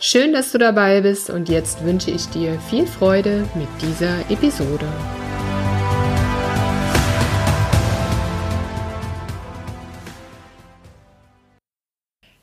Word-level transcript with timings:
Schön, 0.00 0.32
dass 0.32 0.52
du 0.52 0.58
dabei 0.58 1.00
bist 1.00 1.28
und 1.28 1.48
jetzt 1.48 1.84
wünsche 1.84 2.12
ich 2.12 2.26
dir 2.26 2.60
viel 2.60 2.86
Freude 2.86 3.48
mit 3.56 3.66
dieser 3.82 4.20
Episode. 4.30 4.86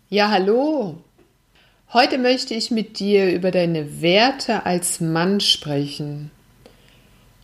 Ja, 0.10 0.32
hallo. 0.32 0.98
Heute 1.94 2.18
möchte 2.18 2.54
ich 2.54 2.72
mit 2.72 3.00
dir 3.00 3.34
über 3.34 3.52
deine 3.52 4.02
Werte 4.02 4.66
als 4.66 5.00
Mann 5.00 5.40
sprechen. 5.40 6.32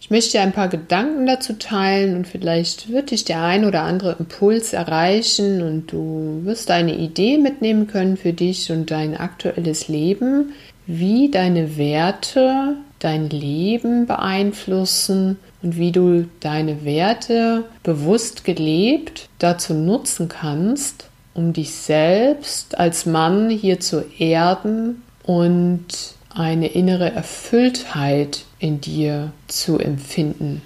Ich 0.02 0.10
möchte 0.10 0.32
dir 0.32 0.42
ein 0.42 0.52
paar 0.52 0.68
Gedanken 0.68 1.28
dazu 1.28 1.54
teilen 1.54 2.18
und 2.18 2.28
vielleicht 2.28 2.92
wird 2.92 3.12
dich 3.12 3.24
der 3.24 3.44
ein 3.44 3.66
oder 3.66 3.84
andere 3.84 4.16
Impuls 4.18 4.74
erreichen 4.74 5.62
und 5.62 5.92
du 5.92 6.42
wirst 6.44 6.72
eine 6.72 6.98
Idee 6.98 7.38
mitnehmen 7.38 7.86
können 7.86 8.18
für 8.18 8.34
dich 8.34 8.72
und 8.72 8.90
dein 8.90 9.16
aktuelles 9.16 9.90
Leben, 9.90 10.54
wie 10.88 11.30
deine 11.30 11.78
Werte 11.78 12.78
dein 12.98 13.30
Leben 13.30 14.08
beeinflussen 14.08 15.38
und 15.62 15.78
wie 15.78 15.92
du 15.92 16.28
deine 16.40 16.84
Werte 16.84 17.66
bewusst 17.84 18.44
gelebt 18.44 19.30
dazu 19.38 19.76
nutzen 19.76 20.30
kannst, 20.30 21.10
um 21.36 21.54
dich 21.54 21.72
selbst 21.76 22.80
als 22.80 23.06
Mann 23.06 23.52
hier 23.52 23.80
zu 23.80 24.04
erden 24.18 25.04
und 25.24 25.86
eine 26.34 26.70
innere 26.70 27.12
Erfülltheit 27.12 28.46
in 28.62 28.80
dir 28.80 29.34
zu 29.48 29.80
empfinden. 29.80 30.62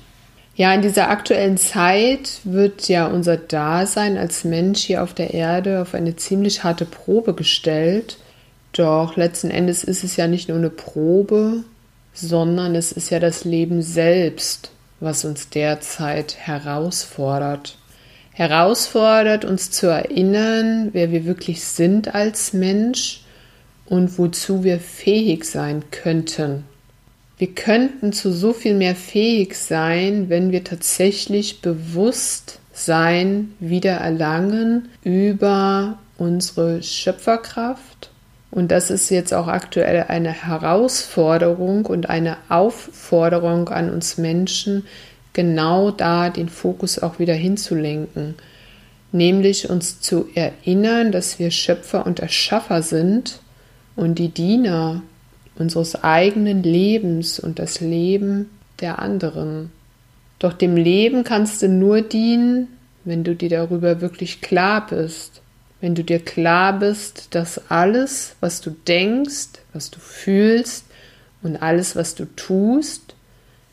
Ja, 0.55 0.73
in 0.73 0.81
dieser 0.81 1.09
aktuellen 1.09 1.57
Zeit 1.57 2.39
wird 2.43 2.87
ja 2.87 3.07
unser 3.07 3.37
Dasein 3.37 4.17
als 4.17 4.43
Mensch 4.43 4.83
hier 4.83 5.01
auf 5.01 5.13
der 5.13 5.33
Erde 5.33 5.81
auf 5.81 5.93
eine 5.93 6.15
ziemlich 6.15 6.63
harte 6.63 6.85
Probe 6.85 7.33
gestellt. 7.33 8.17
Doch 8.73 9.15
letzten 9.15 9.49
Endes 9.49 9.83
ist 9.83 10.03
es 10.03 10.17
ja 10.17 10.27
nicht 10.27 10.49
nur 10.49 10.57
eine 10.57 10.69
Probe, 10.69 11.63
sondern 12.13 12.75
es 12.75 12.91
ist 12.91 13.09
ja 13.09 13.19
das 13.19 13.45
Leben 13.45 13.81
selbst, 13.81 14.71
was 14.99 15.25
uns 15.25 15.49
derzeit 15.49 16.35
herausfordert. 16.37 17.77
Herausfordert 18.31 19.45
uns 19.45 19.71
zu 19.71 19.87
erinnern, 19.87 20.89
wer 20.91 21.11
wir 21.11 21.25
wirklich 21.25 21.63
sind 21.63 22.13
als 22.13 22.51
Mensch 22.51 23.21
und 23.85 24.17
wozu 24.17 24.65
wir 24.65 24.79
fähig 24.79 25.45
sein 25.45 25.83
könnten. 25.91 26.65
Wir 27.37 27.53
könnten 27.53 28.13
zu 28.13 28.31
so 28.31 28.53
viel 28.53 28.75
mehr 28.75 28.95
fähig 28.95 29.55
sein, 29.55 30.29
wenn 30.29 30.53
wir 30.53 30.63
tatsächlich 30.63 31.61
Bewusstsein 31.61 33.53
wieder 33.59 33.95
erlangen 33.95 34.87
über 35.03 35.97
unsere 36.17 36.81
Schöpferkraft. 36.81 38.09
Und 38.51 38.71
das 38.71 38.89
ist 38.89 39.09
jetzt 39.09 39.33
auch 39.33 39.47
aktuell 39.47 40.05
eine 40.07 40.31
Herausforderung 40.31 41.85
und 41.85 42.09
eine 42.09 42.37
Aufforderung 42.47 43.67
an 43.67 43.89
uns 43.89 44.17
Menschen, 44.17 44.85
genau 45.33 45.91
da 45.91 46.29
den 46.29 46.47
Fokus 46.47 46.99
auch 46.99 47.19
wieder 47.19 47.33
hinzulenken. 47.33 48.35
Nämlich 49.11 49.69
uns 49.69 49.99
zu 49.99 50.29
erinnern, 50.35 51.11
dass 51.11 51.37
wir 51.37 51.51
Schöpfer 51.51 52.05
und 52.05 52.19
Erschaffer 52.19 52.81
sind 52.81 53.41
und 53.97 54.19
die 54.19 54.29
Diener 54.29 55.01
unseres 55.57 56.03
eigenen 56.03 56.63
Lebens 56.63 57.39
und 57.39 57.59
das 57.59 57.79
Leben 57.79 58.49
der 58.79 58.99
anderen. 58.99 59.71
Doch 60.39 60.53
dem 60.53 60.75
Leben 60.75 61.23
kannst 61.23 61.61
du 61.61 61.69
nur 61.69 62.01
dienen, 62.01 62.67
wenn 63.05 63.23
du 63.23 63.35
dir 63.35 63.49
darüber 63.49 64.01
wirklich 64.01 64.41
klar 64.41 64.87
bist. 64.87 65.41
Wenn 65.81 65.95
du 65.95 66.03
dir 66.03 66.19
klar 66.19 66.79
bist, 66.79 67.35
dass 67.35 67.69
alles, 67.69 68.35
was 68.39 68.61
du 68.61 68.71
denkst, 68.71 69.49
was 69.73 69.91
du 69.91 69.99
fühlst 69.99 70.85
und 71.43 71.57
alles, 71.57 71.95
was 71.95 72.15
du 72.15 72.25
tust, 72.35 73.15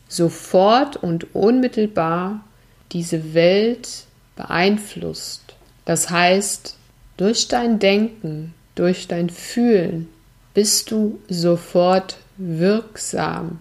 sofort 0.07 0.97
und 0.97 1.33
unmittelbar 1.33 2.43
diese 2.91 3.33
Welt 3.33 4.05
beeinflusst. 4.35 5.41
Das 5.85 6.09
heißt, 6.09 6.77
durch 7.17 7.47
dein 7.47 7.79
Denken, 7.79 8.53
durch 8.75 9.07
dein 9.07 9.29
Fühlen 9.29 10.07
bist 10.53 10.91
du 10.91 11.19
sofort 11.29 12.17
wirksam. 12.37 13.59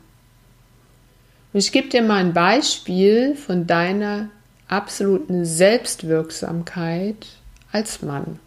Und 1.52 1.60
ich 1.60 1.72
gebe 1.72 1.88
dir 1.88 2.02
mal 2.02 2.16
ein 2.16 2.32
Beispiel 2.32 3.36
von 3.36 3.66
deiner 3.66 4.28
absoluten 4.68 5.44
Selbstwirksamkeit 5.44 7.26
als 7.72 8.02
Mann. 8.02 8.38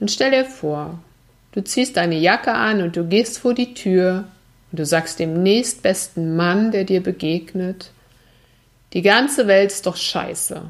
Und 0.00 0.10
stell 0.10 0.30
dir 0.30 0.44
vor, 0.44 0.98
du 1.52 1.62
ziehst 1.62 1.96
deine 1.96 2.16
Jacke 2.16 2.52
an 2.52 2.82
und 2.82 2.96
du 2.96 3.04
gehst 3.04 3.38
vor 3.38 3.54
die 3.54 3.74
Tür 3.74 4.24
und 4.70 4.78
du 4.78 4.86
sagst 4.86 5.18
dem 5.18 5.42
nächstbesten 5.42 6.36
Mann, 6.36 6.70
der 6.70 6.84
dir 6.84 7.02
begegnet, 7.02 7.90
die 8.94 9.02
ganze 9.02 9.46
Welt 9.46 9.72
ist 9.72 9.86
doch 9.86 9.96
scheiße. 9.96 10.62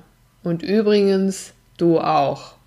Und 0.43 0.62
übrigens, 0.62 1.53
du 1.77 2.00
auch. 2.00 2.58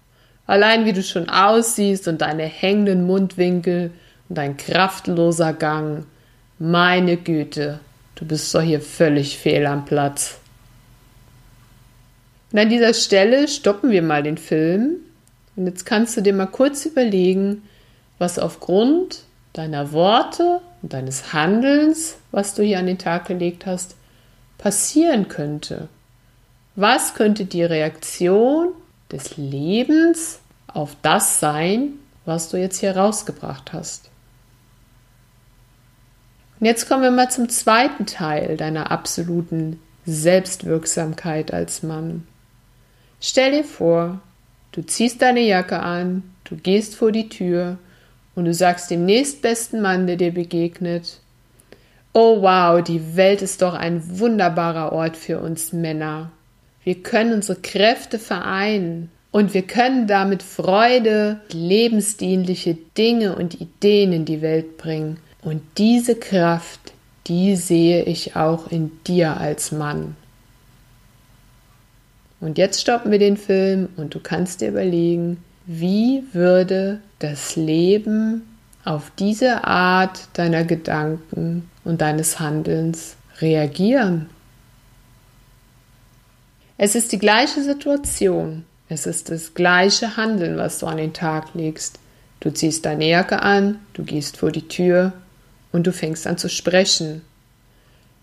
Allein 0.47 0.85
wie 0.85 0.93
du 0.93 1.03
schon 1.03 1.29
aussiehst 1.29 2.07
und 2.07 2.21
deine 2.21 2.43
hängenden 2.43 3.05
Mundwinkel 3.05 3.91
und 4.27 4.37
dein 4.37 4.57
kraftloser 4.57 5.53
Gang. 5.53 6.05
Meine 6.59 7.17
Güte, 7.17 7.79
du 8.15 8.25
bist 8.25 8.53
doch 8.53 8.61
hier 8.61 8.81
völlig 8.81 9.37
fehl 9.37 9.65
am 9.65 9.85
Platz. 9.85 10.39
Und 12.51 12.59
an 12.59 12.69
dieser 12.69 12.93
Stelle 12.93 13.47
stoppen 13.47 13.91
wir 13.91 14.01
mal 14.01 14.23
den 14.23 14.37
Film. 14.37 14.97
Und 15.55 15.67
jetzt 15.67 15.85
kannst 15.85 16.17
du 16.17 16.21
dir 16.21 16.33
mal 16.33 16.47
kurz 16.47 16.85
überlegen, 16.85 17.63
was 18.19 18.39
aufgrund 18.39 19.23
deiner 19.53 19.91
Worte 19.91 20.61
und 20.81 20.93
deines 20.93 21.33
Handelns, 21.33 22.17
was 22.31 22.53
du 22.53 22.63
hier 22.63 22.79
an 22.79 22.85
den 22.85 22.97
Tag 22.97 23.25
gelegt 23.25 23.65
hast, 23.65 23.95
passieren 24.57 25.27
könnte. 25.27 25.87
Was 26.75 27.15
könnte 27.15 27.45
die 27.45 27.63
Reaktion 27.63 28.69
des 29.11 29.37
Lebens 29.37 30.39
auf 30.67 30.95
das 31.01 31.39
sein, 31.39 31.93
was 32.25 32.49
du 32.49 32.57
jetzt 32.57 32.79
hier 32.79 32.95
rausgebracht 32.95 33.73
hast. 33.73 34.09
Und 36.59 36.67
jetzt 36.67 36.87
kommen 36.87 37.01
wir 37.01 37.11
mal 37.11 37.29
zum 37.29 37.49
zweiten 37.49 38.05
Teil 38.05 38.55
deiner 38.55 38.91
absoluten 38.91 39.79
Selbstwirksamkeit 40.05 41.53
als 41.53 41.83
Mann. 41.83 42.27
Stell 43.19 43.51
dir 43.51 43.63
vor, 43.63 44.21
du 44.71 44.83
ziehst 44.83 45.21
deine 45.21 45.41
Jacke 45.41 45.79
an, 45.79 46.23
du 46.43 46.55
gehst 46.55 46.95
vor 46.95 47.11
die 47.11 47.29
Tür 47.29 47.77
und 48.35 48.45
du 48.45 48.53
sagst 48.53 48.91
dem 48.91 49.05
nächstbesten 49.05 49.81
Mann, 49.81 50.07
der 50.07 50.17
dir 50.17 50.33
begegnet, 50.33 51.19
Oh 52.13 52.41
wow, 52.41 52.83
die 52.83 53.15
Welt 53.15 53.41
ist 53.41 53.61
doch 53.61 53.73
ein 53.73 54.19
wunderbarer 54.19 54.91
Ort 54.91 55.15
für 55.15 55.39
uns 55.39 55.71
Männer. 55.71 56.31
Wir 56.83 56.95
können 56.95 57.33
unsere 57.33 57.59
Kräfte 57.59 58.17
vereinen 58.17 59.11
und 59.31 59.53
wir 59.53 59.61
können 59.61 60.07
damit 60.07 60.43
Freude, 60.43 61.39
lebensdienliche 61.51 62.77
Dinge 62.97 63.35
und 63.35 63.61
Ideen 63.61 64.11
in 64.11 64.25
die 64.25 64.41
Welt 64.41 64.77
bringen. 64.77 65.17
Und 65.41 65.61
diese 65.77 66.15
Kraft, 66.15 66.93
die 67.27 67.55
sehe 67.55 68.03
ich 68.03 68.35
auch 68.35 68.69
in 68.71 68.91
dir 69.07 69.37
als 69.37 69.71
Mann. 69.71 70.15
Und 72.39 72.57
jetzt 72.57 72.81
stoppen 72.81 73.11
wir 73.11 73.19
den 73.19 73.37
Film 73.37 73.89
und 73.97 74.15
du 74.15 74.19
kannst 74.19 74.61
dir 74.61 74.69
überlegen, 74.69 75.37
wie 75.67 76.23
würde 76.33 76.99
das 77.19 77.55
Leben 77.55 78.41
auf 78.83 79.11
diese 79.17 79.63
Art 79.63 80.27
deiner 80.33 80.63
Gedanken 80.63 81.69
und 81.83 82.01
deines 82.01 82.39
Handelns 82.39 83.15
reagieren? 83.39 84.27
Es 86.83 86.95
ist 86.95 87.11
die 87.11 87.19
gleiche 87.19 87.61
Situation. 87.61 88.65
Es 88.89 89.05
ist 89.05 89.29
das 89.29 89.53
gleiche 89.53 90.17
Handeln, 90.17 90.57
was 90.57 90.79
du 90.79 90.87
an 90.87 90.97
den 90.97 91.13
Tag 91.13 91.53
legst. 91.53 91.99
Du 92.39 92.49
ziehst 92.49 92.87
deine 92.87 93.07
Jacke 93.07 93.43
an, 93.43 93.77
du 93.93 94.03
gehst 94.03 94.37
vor 94.37 94.51
die 94.51 94.67
Tür 94.67 95.13
und 95.71 95.85
du 95.85 95.93
fängst 95.93 96.25
an 96.25 96.39
zu 96.39 96.49
sprechen. 96.49 97.21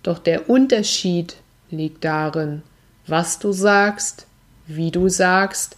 Doch 0.02 0.19
der 0.19 0.50
Unterschied 0.50 1.37
liegt 1.70 2.05
darin, 2.05 2.62
was 3.06 3.38
du 3.38 3.52
sagst, 3.52 4.26
wie 4.66 4.90
du 4.90 5.08
sagst 5.08 5.76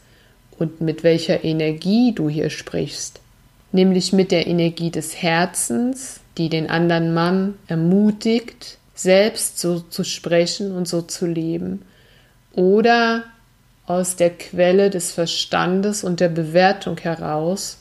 und 0.59 0.81
mit 0.81 1.03
welcher 1.03 1.45
Energie 1.45 2.15
du 2.15 2.31
hier 2.31 2.49
sprichst. 2.49 3.21
Nämlich 3.73 4.15
mit 4.15 4.33
der 4.33 4.47
Energie 4.47 4.91
des 4.91 5.17
Herzens 5.17 6.21
die 6.39 6.49
den 6.49 6.71
anderen 6.71 7.13
Mann 7.13 7.59
ermutigt, 7.67 8.79
selbst 8.95 9.59
so 9.59 9.81
zu 9.81 10.03
sprechen 10.03 10.73
und 10.73 10.89
so 10.89 11.03
zu 11.03 11.27
leben, 11.27 11.83
oder 12.53 13.25
aus 13.87 14.17
der 14.17 14.31
Quelle 14.31 14.91
des 14.91 15.13
Verstandes 15.13 16.05
und 16.05 16.21
der 16.21 16.29
Bewertung 16.29 16.99
heraus, 16.99 17.79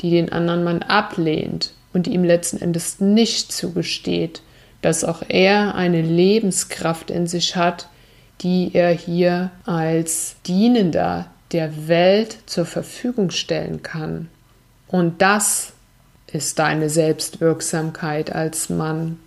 die 0.00 0.10
den 0.10 0.32
anderen 0.32 0.64
Mann 0.64 0.82
ablehnt 0.82 1.72
und 1.92 2.06
ihm 2.06 2.24
letzten 2.24 2.60
Endes 2.60 3.00
nicht 3.00 3.52
zugesteht, 3.52 4.42
dass 4.82 5.04
auch 5.04 5.22
er 5.28 5.74
eine 5.74 6.02
Lebenskraft 6.02 7.10
in 7.10 7.26
sich 7.26 7.56
hat, 7.56 7.88
die 8.40 8.70
er 8.72 8.90
hier 8.90 9.50
als 9.66 10.36
Dienender 10.46 11.26
der 11.52 11.88
Welt 11.88 12.38
zur 12.46 12.64
Verfügung 12.64 13.30
stellen 13.30 13.82
kann. 13.82 14.28
Und 14.86 15.20
das 15.20 15.72
ist 16.32 16.58
deine 16.58 16.88
Selbstwirksamkeit 16.88 18.32
als 18.32 18.70
Mann. 18.70 19.18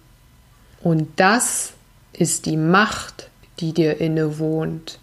Und 0.81 1.09
das 1.18 1.74
ist 2.13 2.45
die 2.45 2.57
Macht, 2.57 3.30
die 3.60 3.74
dir 3.74 4.00
innewohnt. 4.00 5.00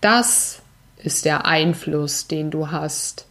Das 0.00 0.62
ist 0.96 1.24
der 1.24 1.46
Einfluss, 1.46 2.26
den 2.26 2.50
du 2.50 2.70
hast. 2.70 3.26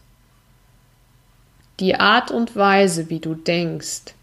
Die 1.79 1.95
Art 1.95 2.31
und 2.31 2.55
Weise, 2.55 3.09
wie 3.09 3.19
du 3.19 3.35
denkst, 3.35 4.13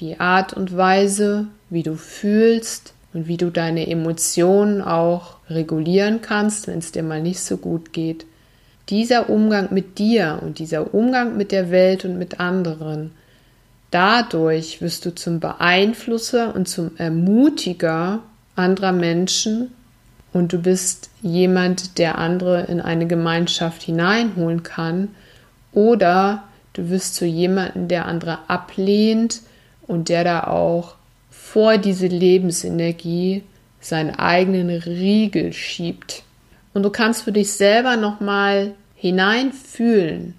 die 0.00 0.18
Art 0.18 0.54
und 0.54 0.76
Weise, 0.76 1.48
wie 1.68 1.82
du 1.82 1.96
fühlst 1.96 2.94
und 3.12 3.28
wie 3.28 3.36
du 3.36 3.50
deine 3.50 3.86
Emotionen 3.86 4.80
auch 4.80 5.36
regulieren 5.48 6.22
kannst, 6.22 6.66
wenn 6.66 6.78
es 6.78 6.92
dir 6.92 7.02
mal 7.02 7.20
nicht 7.20 7.40
so 7.40 7.58
gut 7.58 7.92
geht, 7.92 8.24
dieser 8.88 9.30
Umgang 9.30 9.72
mit 9.72 9.98
dir 9.98 10.40
und 10.42 10.58
dieser 10.58 10.94
Umgang 10.94 11.36
mit 11.36 11.52
der 11.52 11.70
Welt 11.70 12.04
und 12.04 12.18
mit 12.18 12.40
anderen, 12.40 13.12
dadurch 13.90 14.80
wirst 14.80 15.04
du 15.04 15.14
zum 15.14 15.38
Beeinflusser 15.38 16.54
und 16.54 16.68
zum 16.68 16.96
Ermutiger 16.96 18.22
anderer 18.56 18.92
Menschen 18.92 19.72
und 20.32 20.52
du 20.52 20.58
bist 20.58 21.10
jemand, 21.22 21.98
der 21.98 22.18
andere 22.18 22.62
in 22.64 22.80
eine 22.80 23.06
Gemeinschaft 23.06 23.82
hineinholen 23.82 24.62
kann 24.62 25.08
oder 25.72 26.44
du 26.72 26.90
wirst 26.90 27.14
zu 27.14 27.26
jemandem, 27.26 27.88
der 27.88 28.06
andere 28.06 28.38
ablehnt 28.48 29.42
und 29.86 30.08
der 30.08 30.24
da 30.24 30.44
auch 30.44 30.94
vor 31.30 31.78
diese 31.78 32.06
Lebensenergie 32.06 33.42
seinen 33.80 34.14
eigenen 34.14 34.70
Riegel 34.70 35.52
schiebt. 35.52 36.22
Und 36.72 36.82
du 36.84 36.90
kannst 36.90 37.22
für 37.22 37.32
dich 37.32 37.52
selber 37.52 37.96
nochmal 37.96 38.72
hineinfühlen, 38.94 40.34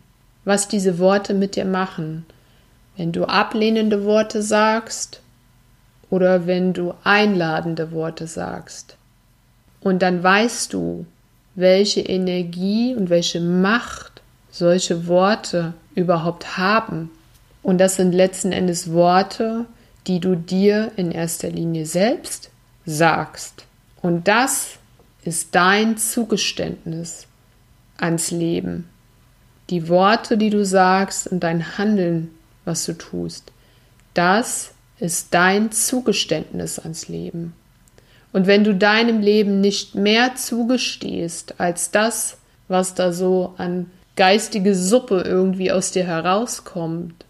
was 0.45 0.67
diese 0.67 0.97
Worte 0.97 1.33
mit 1.33 1.55
dir 1.55 1.65
machen. 1.65 2.25
Wenn 2.95 3.11
du 3.11 3.25
ablehnende 3.25 4.05
Worte 4.05 4.41
sagst 4.41 5.22
oder 6.13 6.45
wenn 6.45 6.73
du 6.73 6.93
einladende 7.03 7.91
Worte 7.91 8.27
sagst. 8.27 8.97
Und 9.81 10.03
dann 10.03 10.21
weißt 10.21 10.71
du, 10.71 11.07
welche 11.55 12.01
Energie 12.01 12.93
und 12.93 13.09
welche 13.09 13.41
Macht 13.41 14.21
solche 14.51 15.07
Worte 15.07 15.73
überhaupt 15.95 16.55
haben. 16.55 17.09
Und 17.63 17.79
das 17.79 17.95
sind 17.95 18.13
letzten 18.13 18.51
Endes 18.51 18.91
Worte, 18.93 19.65
die 20.05 20.19
du 20.19 20.35
dir 20.35 20.91
in 20.97 21.11
erster 21.11 21.49
Linie 21.49 21.87
selbst 21.87 22.51
sagst. 22.85 23.65
Und 24.03 24.27
das 24.27 24.77
ist 25.23 25.55
dein 25.55 25.97
Zugeständnis 25.97 27.25
ans 27.97 28.29
Leben. 28.29 28.87
Die 29.71 29.89
Worte, 29.89 30.37
die 30.37 30.51
du 30.51 30.63
sagst 30.63 31.25
und 31.25 31.39
dein 31.39 31.79
Handeln, 31.79 32.29
was 32.65 32.85
du 32.85 32.93
tust, 32.93 33.51
das 34.13 34.72
ist 34.99 35.33
dein 35.33 35.71
Zugeständnis 35.71 36.79
ans 36.79 37.07
Leben. 37.07 37.53
Und 38.31 38.47
wenn 38.47 38.63
du 38.63 38.73
deinem 38.73 39.21
Leben 39.21 39.61
nicht 39.61 39.95
mehr 39.95 40.35
zugestehst 40.35 41.59
als 41.59 41.91
das, 41.91 42.37
was 42.67 42.95
da 42.95 43.13
so 43.13 43.53
an 43.57 43.91
geistige 44.15 44.75
Suppe 44.75 45.21
irgendwie 45.25 45.71
aus 45.71 45.91
dir 45.91 46.05
herauskommt, 46.05 47.25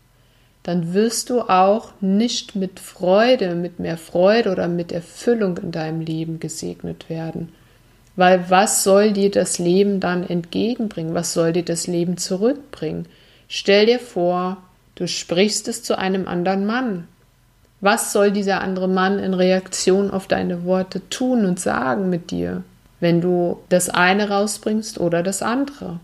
dann 0.63 0.93
wirst 0.93 1.29
du 1.29 1.41
auch 1.41 1.91
nicht 1.99 2.55
mit 2.55 2.79
Freude, 2.79 3.53
mit 3.55 3.79
mehr 3.79 3.97
Freude 3.97 4.51
oder 4.51 4.69
mit 4.69 4.93
Erfüllung 4.93 5.57
in 5.57 5.71
deinem 5.71 5.99
Leben 5.99 6.39
gesegnet 6.39 7.09
werden. 7.09 7.49
Weil 8.15 8.49
was 8.49 8.83
soll 8.83 9.11
dir 9.11 9.29
das 9.29 9.59
Leben 9.59 9.99
dann 9.99 10.27
entgegenbringen? 10.27 11.13
Was 11.13 11.33
soll 11.33 11.51
dir 11.51 11.63
das 11.65 11.87
Leben 11.87 12.17
zurückbringen? 12.17 13.07
Stell 13.49 13.87
dir 13.87 13.99
vor, 13.99 14.57
du 14.95 15.07
sprichst 15.07 15.67
es 15.67 15.83
zu 15.83 15.97
einem 15.97 16.27
anderen 16.27 16.65
Mann. 16.65 17.07
Was 17.83 18.13
soll 18.13 18.31
dieser 18.31 18.61
andere 18.61 18.87
Mann 18.87 19.19
in 19.19 19.33
Reaktion 19.33 20.09
auf 20.09 20.27
deine 20.27 20.63
Worte 20.63 21.01
tun 21.09 21.43
und 21.43 21.59
sagen 21.59 22.09
mit 22.09 22.31
dir, 22.31 22.63
wenn 23.01 23.19
du 23.19 23.59
das 23.67 23.89
eine 23.89 24.29
rausbringst 24.29 25.01
oder 25.01 25.21
das 25.21 25.41
andere? 25.41 25.99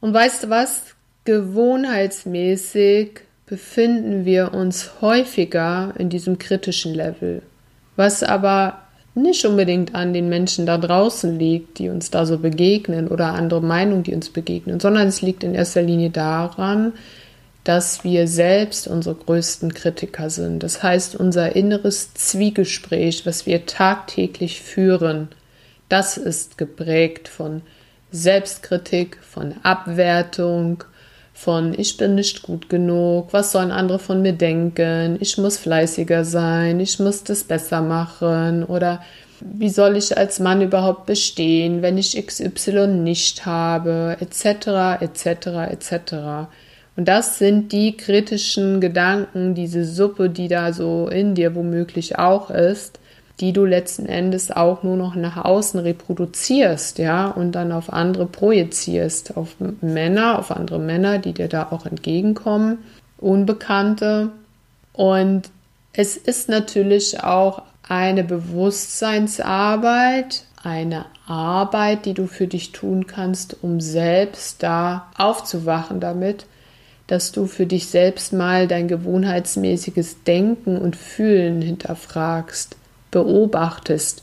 Und 0.00 0.14
weißt 0.14 0.44
du 0.44 0.50
was? 0.50 0.94
Gewohnheitsmäßig 1.24 3.18
befinden 3.46 4.24
wir 4.24 4.54
uns 4.54 4.92
häufiger 5.00 5.92
in 5.98 6.08
diesem 6.08 6.38
kritischen 6.38 6.94
Level, 6.94 7.42
was 7.96 8.22
aber 8.22 8.78
nicht 9.16 9.44
unbedingt 9.44 9.96
an 9.96 10.12
den 10.12 10.28
Menschen 10.28 10.66
da 10.66 10.78
draußen 10.78 11.36
liegt, 11.36 11.80
die 11.80 11.88
uns 11.88 12.12
da 12.12 12.26
so 12.26 12.38
begegnen 12.38 13.08
oder 13.08 13.34
andere 13.34 13.60
Meinungen, 13.60 14.04
die 14.04 14.14
uns 14.14 14.30
begegnen, 14.30 14.78
sondern 14.78 15.08
es 15.08 15.20
liegt 15.20 15.42
in 15.42 15.56
erster 15.56 15.82
Linie 15.82 16.10
daran, 16.10 16.92
dass 17.64 18.02
wir 18.02 18.26
selbst 18.26 18.88
unsere 18.88 19.14
größten 19.14 19.72
Kritiker 19.72 20.30
sind. 20.30 20.62
Das 20.62 20.82
heißt, 20.82 21.14
unser 21.14 21.54
inneres 21.54 22.12
Zwiegespräch, 22.14 23.24
was 23.24 23.46
wir 23.46 23.66
tagtäglich 23.66 24.60
führen, 24.60 25.28
das 25.88 26.16
ist 26.16 26.58
geprägt 26.58 27.28
von 27.28 27.62
Selbstkritik, 28.10 29.18
von 29.22 29.54
Abwertung, 29.62 30.84
von 31.32 31.78
ich 31.78 31.96
bin 31.96 32.14
nicht 32.14 32.42
gut 32.42 32.68
genug, 32.68 33.32
was 33.32 33.52
sollen 33.52 33.70
andere 33.70 33.98
von 33.98 34.22
mir 34.22 34.32
denken, 34.32 35.16
ich 35.20 35.38
muss 35.38 35.56
fleißiger 35.58 36.24
sein, 36.24 36.78
ich 36.80 36.98
muss 36.98 37.24
das 37.24 37.44
besser 37.44 37.80
machen 37.80 38.64
oder 38.64 39.02
wie 39.40 39.70
soll 39.70 39.96
ich 39.96 40.16
als 40.16 40.40
Mann 40.40 40.62
überhaupt 40.62 41.06
bestehen, 41.06 41.82
wenn 41.82 41.98
ich 41.98 42.24
XY 42.24 42.86
nicht 42.88 43.44
habe, 43.44 44.16
etc., 44.20 45.00
etc., 45.00 45.46
etc. 45.70 46.14
Und 46.96 47.08
das 47.08 47.38
sind 47.38 47.72
die 47.72 47.96
kritischen 47.96 48.80
Gedanken, 48.80 49.54
diese 49.54 49.84
Suppe, 49.84 50.28
die 50.28 50.48
da 50.48 50.72
so 50.72 51.08
in 51.08 51.34
dir 51.34 51.54
womöglich 51.54 52.18
auch 52.18 52.50
ist, 52.50 52.98
die 53.40 53.52
du 53.52 53.64
letzten 53.64 54.06
Endes 54.06 54.50
auch 54.50 54.82
nur 54.82 54.96
noch 54.96 55.14
nach 55.14 55.42
außen 55.42 55.80
reproduzierst, 55.80 56.98
ja, 56.98 57.28
und 57.28 57.52
dann 57.52 57.72
auf 57.72 57.92
andere 57.92 58.26
projizierst, 58.26 59.36
auf 59.36 59.56
Männer, 59.80 60.38
auf 60.38 60.50
andere 60.50 60.78
Männer, 60.78 61.18
die 61.18 61.32
dir 61.32 61.48
da 61.48 61.68
auch 61.70 61.86
entgegenkommen, 61.86 62.78
Unbekannte. 63.18 64.28
Und 64.92 65.50
es 65.92 66.16
ist 66.16 66.48
natürlich 66.48 67.24
auch 67.24 67.62
eine 67.88 68.24
Bewusstseinsarbeit, 68.24 70.44
eine 70.62 71.06
Arbeit, 71.26 72.06
die 72.06 72.14
du 72.14 72.26
für 72.26 72.46
dich 72.46 72.72
tun 72.72 73.06
kannst, 73.06 73.62
um 73.62 73.80
selbst 73.80 74.62
da 74.62 75.10
aufzuwachen 75.16 76.00
damit, 76.00 76.46
dass 77.12 77.30
du 77.30 77.44
für 77.44 77.66
dich 77.66 77.88
selbst 77.88 78.32
mal 78.32 78.66
dein 78.66 78.88
gewohnheitsmäßiges 78.88 80.24
Denken 80.24 80.78
und 80.78 80.96
Fühlen 80.96 81.60
hinterfragst 81.60 82.74
beobachtest. 83.10 84.22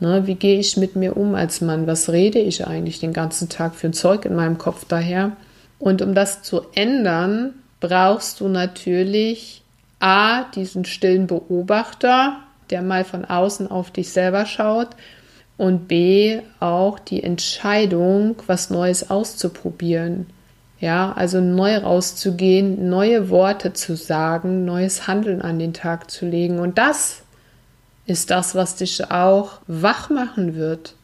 Ne, 0.00 0.26
wie 0.26 0.34
gehe 0.34 0.58
ich 0.58 0.76
mit 0.76 0.96
mir 0.96 1.16
um 1.16 1.36
als 1.36 1.60
Mann? 1.60 1.86
Was 1.86 2.10
rede 2.10 2.40
ich 2.40 2.66
eigentlich 2.66 2.98
den 2.98 3.12
ganzen 3.12 3.48
Tag 3.50 3.76
für 3.76 3.86
ein 3.86 3.92
Zeug 3.92 4.24
in 4.24 4.34
meinem 4.34 4.58
Kopf 4.58 4.84
daher? 4.84 5.36
Und 5.78 6.02
um 6.02 6.12
das 6.12 6.42
zu 6.42 6.62
ändern, 6.74 7.54
brauchst 7.78 8.40
du 8.40 8.48
natürlich 8.48 9.62
A, 10.00 10.42
diesen 10.56 10.84
stillen 10.84 11.28
Beobachter, 11.28 12.40
der 12.70 12.82
mal 12.82 13.04
von 13.04 13.24
außen 13.24 13.70
auf 13.70 13.92
dich 13.92 14.10
selber 14.10 14.44
schaut, 14.44 14.88
und 15.56 15.86
B, 15.86 16.40
auch 16.58 16.98
die 16.98 17.22
Entscheidung, 17.22 18.34
was 18.48 18.70
Neues 18.70 19.08
auszuprobieren. 19.08 20.26
Ja, 20.80 21.12
also 21.12 21.40
neu 21.40 21.76
rauszugehen, 21.76 22.88
neue 22.88 23.30
Worte 23.30 23.72
zu 23.72 23.96
sagen, 23.96 24.64
neues 24.64 25.06
Handeln 25.06 25.40
an 25.40 25.58
den 25.58 25.72
Tag 25.72 26.10
zu 26.10 26.26
legen. 26.26 26.58
Und 26.58 26.78
das 26.78 27.22
ist 28.06 28.30
das, 28.30 28.54
was 28.54 28.76
dich 28.76 29.10
auch 29.10 29.60
wach 29.66 30.10
machen 30.10 30.56
wird. 30.56 30.94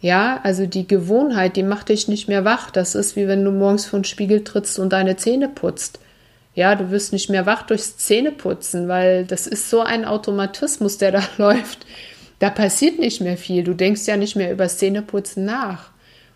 Ja, 0.00 0.40
also 0.42 0.66
die 0.66 0.88
Gewohnheit, 0.88 1.56
die 1.56 1.62
macht 1.62 1.90
dich 1.90 2.08
nicht 2.08 2.26
mehr 2.28 2.44
wach. 2.44 2.70
Das 2.70 2.94
ist 2.94 3.16
wie 3.16 3.28
wenn 3.28 3.44
du 3.44 3.50
morgens 3.50 3.86
vor 3.86 4.00
den 4.00 4.04
Spiegel 4.04 4.42
trittst 4.42 4.78
und 4.78 4.92
deine 4.92 5.16
Zähne 5.16 5.48
putzt. 5.48 6.00
Ja, 6.54 6.74
du 6.74 6.90
wirst 6.90 7.12
nicht 7.12 7.30
mehr 7.30 7.46
wach 7.46 7.62
durchs 7.62 7.98
Zähneputzen, 7.98 8.88
weil 8.88 9.24
das 9.24 9.46
ist 9.46 9.70
so 9.70 9.82
ein 9.82 10.04
Automatismus, 10.04 10.98
der 10.98 11.12
da 11.12 11.22
läuft. 11.38 11.86
Da 12.38 12.48
passiert 12.50 12.98
nicht 12.98 13.20
mehr 13.20 13.36
viel. 13.36 13.62
Du 13.62 13.74
denkst 13.74 14.06
ja 14.06 14.16
nicht 14.16 14.34
mehr 14.34 14.50
über 14.50 14.66
Zähneputzen 14.66 15.44
nach. 15.44 15.90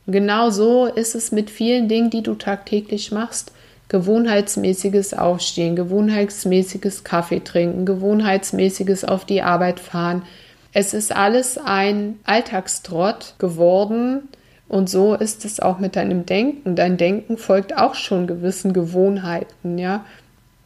Und 0.06 0.12
genau 0.12 0.50
so 0.50 0.86
ist 0.86 1.14
es 1.14 1.32
mit 1.32 1.50
vielen 1.50 1.88
Dingen, 1.88 2.10
die 2.10 2.22
du 2.22 2.34
tagtäglich 2.34 3.12
machst. 3.12 3.52
gewohnheitsmäßiges 3.88 5.14
Aufstehen, 5.14 5.76
gewohnheitsmäßiges 5.76 7.04
Kaffee 7.04 7.40
trinken, 7.40 7.84
gewohnheitsmäßiges 7.84 9.04
auf 9.04 9.24
die 9.24 9.42
Arbeit 9.42 9.78
fahren. 9.78 10.22
Es 10.72 10.94
ist 10.94 11.14
alles 11.14 11.58
ein 11.58 12.18
Alltagstrott 12.24 13.34
geworden, 13.38 14.28
und 14.68 14.88
so 14.88 15.14
ist 15.14 15.44
es 15.44 15.60
auch 15.60 15.78
mit 15.78 15.94
deinem 15.94 16.26
Denken. 16.26 16.74
Dein 16.74 16.96
Denken 16.96 17.36
folgt 17.36 17.76
auch 17.76 17.94
schon 17.94 18.26
gewissen 18.26 18.72
Gewohnheiten, 18.72 19.78
ja. 19.78 20.04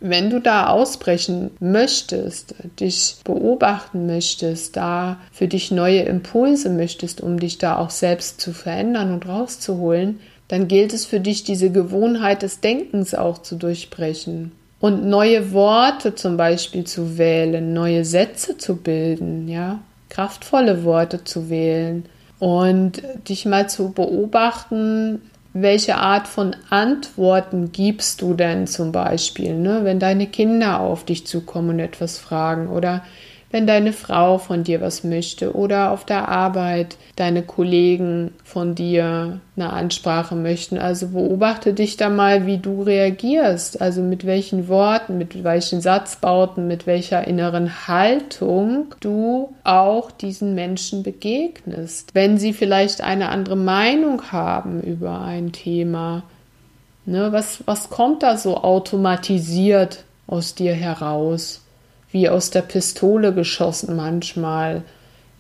Wenn 0.01 0.31
du 0.31 0.41
da 0.41 0.69
ausbrechen 0.69 1.51
möchtest, 1.59 2.55
dich 2.79 3.17
beobachten 3.25 4.07
möchtest, 4.07 4.77
da 4.77 5.19
für 5.33 5.49
dich 5.49 5.71
neue 5.71 6.03
Impulse 6.03 6.71
möchtest, 6.71 7.21
um 7.21 7.41
dich 7.41 7.59
da 7.59 7.77
auch 7.79 7.91
selbst 7.91 8.41
zu 8.41 8.53
verändern 8.53 9.13
und 9.13 9.27
rauszuholen, 9.27 10.21
dann 10.47 10.69
gilt 10.69 10.93
es 10.93 11.05
für 11.05 11.21
dich, 11.21 11.45
diese 11.45 11.71
Gewohnheit 11.71 12.43
des 12.43 12.61
Denkens 12.61 13.15
auch 13.15 13.39
zu 13.39 13.57
durchbrechen 13.57 14.53
und 14.81 15.05
neue 15.05 15.53
Worte 15.53 16.15
zum 16.15 16.37
Beispiel 16.37 16.85
zu 16.85 17.19
wählen, 17.19 17.73
neue 17.73 18.05
Sätze 18.05 18.57
zu 18.57 18.77
bilden, 18.77 19.49
ja, 19.49 19.81
kraftvolle 20.09 20.85
Worte 20.85 21.25
zu 21.25 21.51
wählen 21.51 22.05
und 22.39 23.03
dich 23.29 23.45
mal 23.45 23.69
zu 23.69 23.91
beobachten, 23.93 25.23
welche 25.63 25.97
Art 25.97 26.29
von 26.29 26.57
Antworten 26.71 27.73
gibst 27.73 28.23
du 28.23 28.35
denn 28.35 28.67
zum 28.67 28.93
Beispiel, 28.93 29.55
ne, 29.55 29.81
wenn 29.85 29.99
deine 29.99 30.27
Kinder 30.27 30.81
auf 30.81 31.05
dich 31.05 31.27
zukommen 31.27 31.71
und 31.71 31.79
etwas 31.81 32.19
fragen 32.19 32.69
oder 32.69 33.05
wenn 33.51 33.67
deine 33.67 33.93
Frau 33.93 34.37
von 34.39 34.63
dir 34.63 34.81
was 34.81 35.05
möchte 35.05 35.55
oder 35.57 35.91
auf 35.91 36.05
der 36.05 36.29
Arbeit 36.29 36.97
deine 37.17 37.43
Kollegen 37.43 38.33
von 38.45 38.75
dir 38.75 39.41
eine 39.57 39.73
Ansprache 39.73 40.35
möchten. 40.35 40.79
Also 40.79 41.09
beobachte 41.09 41.73
dich 41.73 41.97
da 41.97 42.11
mal, 42.11 42.47
wie 42.47 42.59
du 42.59 42.83
reagierst, 42.83 43.81
also 43.81 44.03
mit 44.03 44.27
welchen 44.27 44.69
Worten, 44.69 45.17
mit 45.17 45.45
welchen 45.45 45.81
Satzbauten, 45.81 46.69
mit 46.69 46.87
welcher 46.87 47.27
inneren 47.27 47.89
Haltung 47.89 48.95
du 49.01 49.55
auch 49.65 50.11
diesen 50.11 50.55
Menschen 50.55 51.03
begegnest. 51.03 52.15
Wenn 52.15 52.37
sie 52.37 52.53
vielleicht 52.53 53.01
eine 53.01 53.31
andere 53.31 53.57
Meinung 53.57 54.31
haben 54.31 54.83
über 54.83 55.23
ein 55.23 55.53
Thema, 55.53 56.23
ne, 57.07 57.33
was, 57.33 57.63
was 57.65 57.89
kommt 57.89 58.23
da 58.23 58.37
so 58.37 58.59
automatisiert 58.59 60.05
aus 60.27 60.55
dir 60.55 60.75
heraus? 60.75 61.63
Wie 62.11 62.29
aus 62.29 62.51
der 62.51 62.63
Pistole 62.63 63.33
geschossen 63.33 63.97
manchmal. 63.97 64.83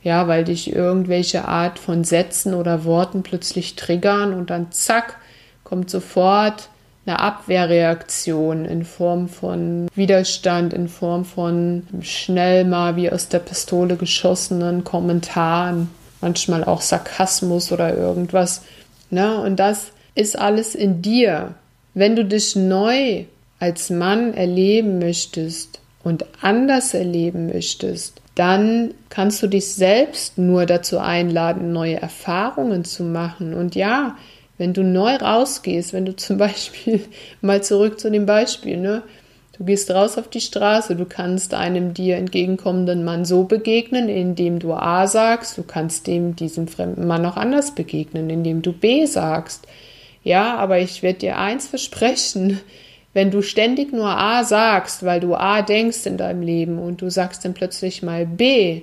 Ja, 0.02 0.28
weil 0.28 0.44
dich 0.44 0.72
irgendwelche 0.72 1.46
Art 1.46 1.78
von 1.78 2.04
Sätzen 2.04 2.54
oder 2.54 2.84
Worten 2.84 3.22
plötzlich 3.22 3.74
triggern 3.74 4.32
und 4.32 4.50
dann 4.50 4.70
zack, 4.70 5.16
kommt 5.64 5.90
sofort 5.90 6.68
eine 7.08 7.20
Abwehrreaktion 7.20 8.64
in 8.64 8.84
Form 8.84 9.28
von 9.28 9.88
Widerstand, 9.94 10.72
in 10.74 10.88
Form 10.88 11.24
von 11.24 11.86
schnell 12.02 12.64
mal 12.64 12.96
wie 12.96 13.10
aus 13.10 13.28
der 13.28 13.38
Pistole 13.38 13.96
geschossenen 13.96 14.84
Kommentaren, 14.84 15.90
manchmal 16.20 16.64
auch 16.64 16.82
Sarkasmus 16.82 17.72
oder 17.72 17.96
irgendwas. 17.96 18.62
Ne? 19.10 19.40
Und 19.40 19.56
das 19.56 19.92
ist 20.14 20.38
alles 20.38 20.74
in 20.74 21.00
dir. 21.00 21.54
Wenn 21.94 22.14
du 22.14 22.24
dich 22.24 22.56
neu 22.56 23.24
als 23.58 23.90
Mann 23.90 24.34
erleben 24.34 24.98
möchtest, 24.98 25.80
und 26.04 26.24
anders 26.40 26.94
erleben 26.94 27.46
möchtest, 27.46 28.20
dann 28.34 28.94
kannst 29.08 29.42
du 29.42 29.48
dich 29.48 29.74
selbst 29.74 30.38
nur 30.38 30.64
dazu 30.64 30.98
einladen, 30.98 31.72
neue 31.72 32.00
Erfahrungen 32.00 32.84
zu 32.84 33.02
machen. 33.02 33.52
Und 33.52 33.74
ja, 33.74 34.16
wenn 34.58 34.74
du 34.74 34.84
neu 34.84 35.16
rausgehst, 35.16 35.92
wenn 35.92 36.06
du 36.06 36.14
zum 36.14 36.36
Beispiel 36.38 37.00
mal 37.40 37.62
zurück 37.62 37.98
zu 37.98 38.10
dem 38.10 38.26
Beispiel, 38.26 38.76
ne? 38.76 39.02
Du 39.58 39.64
gehst 39.64 39.90
raus 39.90 40.16
auf 40.18 40.28
die 40.28 40.40
Straße, 40.40 40.94
du 40.94 41.04
kannst 41.04 41.52
einem 41.52 41.92
dir 41.92 42.16
entgegenkommenden 42.16 43.02
Mann 43.02 43.24
so 43.24 43.42
begegnen, 43.42 44.08
indem 44.08 44.60
du 44.60 44.72
A 44.72 45.08
sagst, 45.08 45.58
du 45.58 45.64
kannst 45.64 46.06
dem 46.06 46.36
diesem 46.36 46.68
fremden 46.68 47.08
Mann 47.08 47.26
auch 47.26 47.36
anders 47.36 47.74
begegnen, 47.74 48.30
indem 48.30 48.62
du 48.62 48.72
B 48.72 49.04
sagst. 49.04 49.66
Ja, 50.22 50.56
aber 50.56 50.78
ich 50.78 51.02
werde 51.02 51.18
dir 51.18 51.38
eins 51.38 51.66
versprechen, 51.66 52.60
wenn 53.18 53.32
du 53.32 53.42
ständig 53.42 53.92
nur 53.92 54.06
A 54.06 54.44
sagst, 54.44 55.04
weil 55.04 55.18
du 55.18 55.34
A 55.34 55.62
denkst 55.62 56.06
in 56.06 56.18
deinem 56.18 56.40
Leben 56.40 56.78
und 56.78 57.02
du 57.02 57.10
sagst 57.10 57.44
dann 57.44 57.52
plötzlich 57.52 58.00
mal 58.00 58.24
B, 58.24 58.82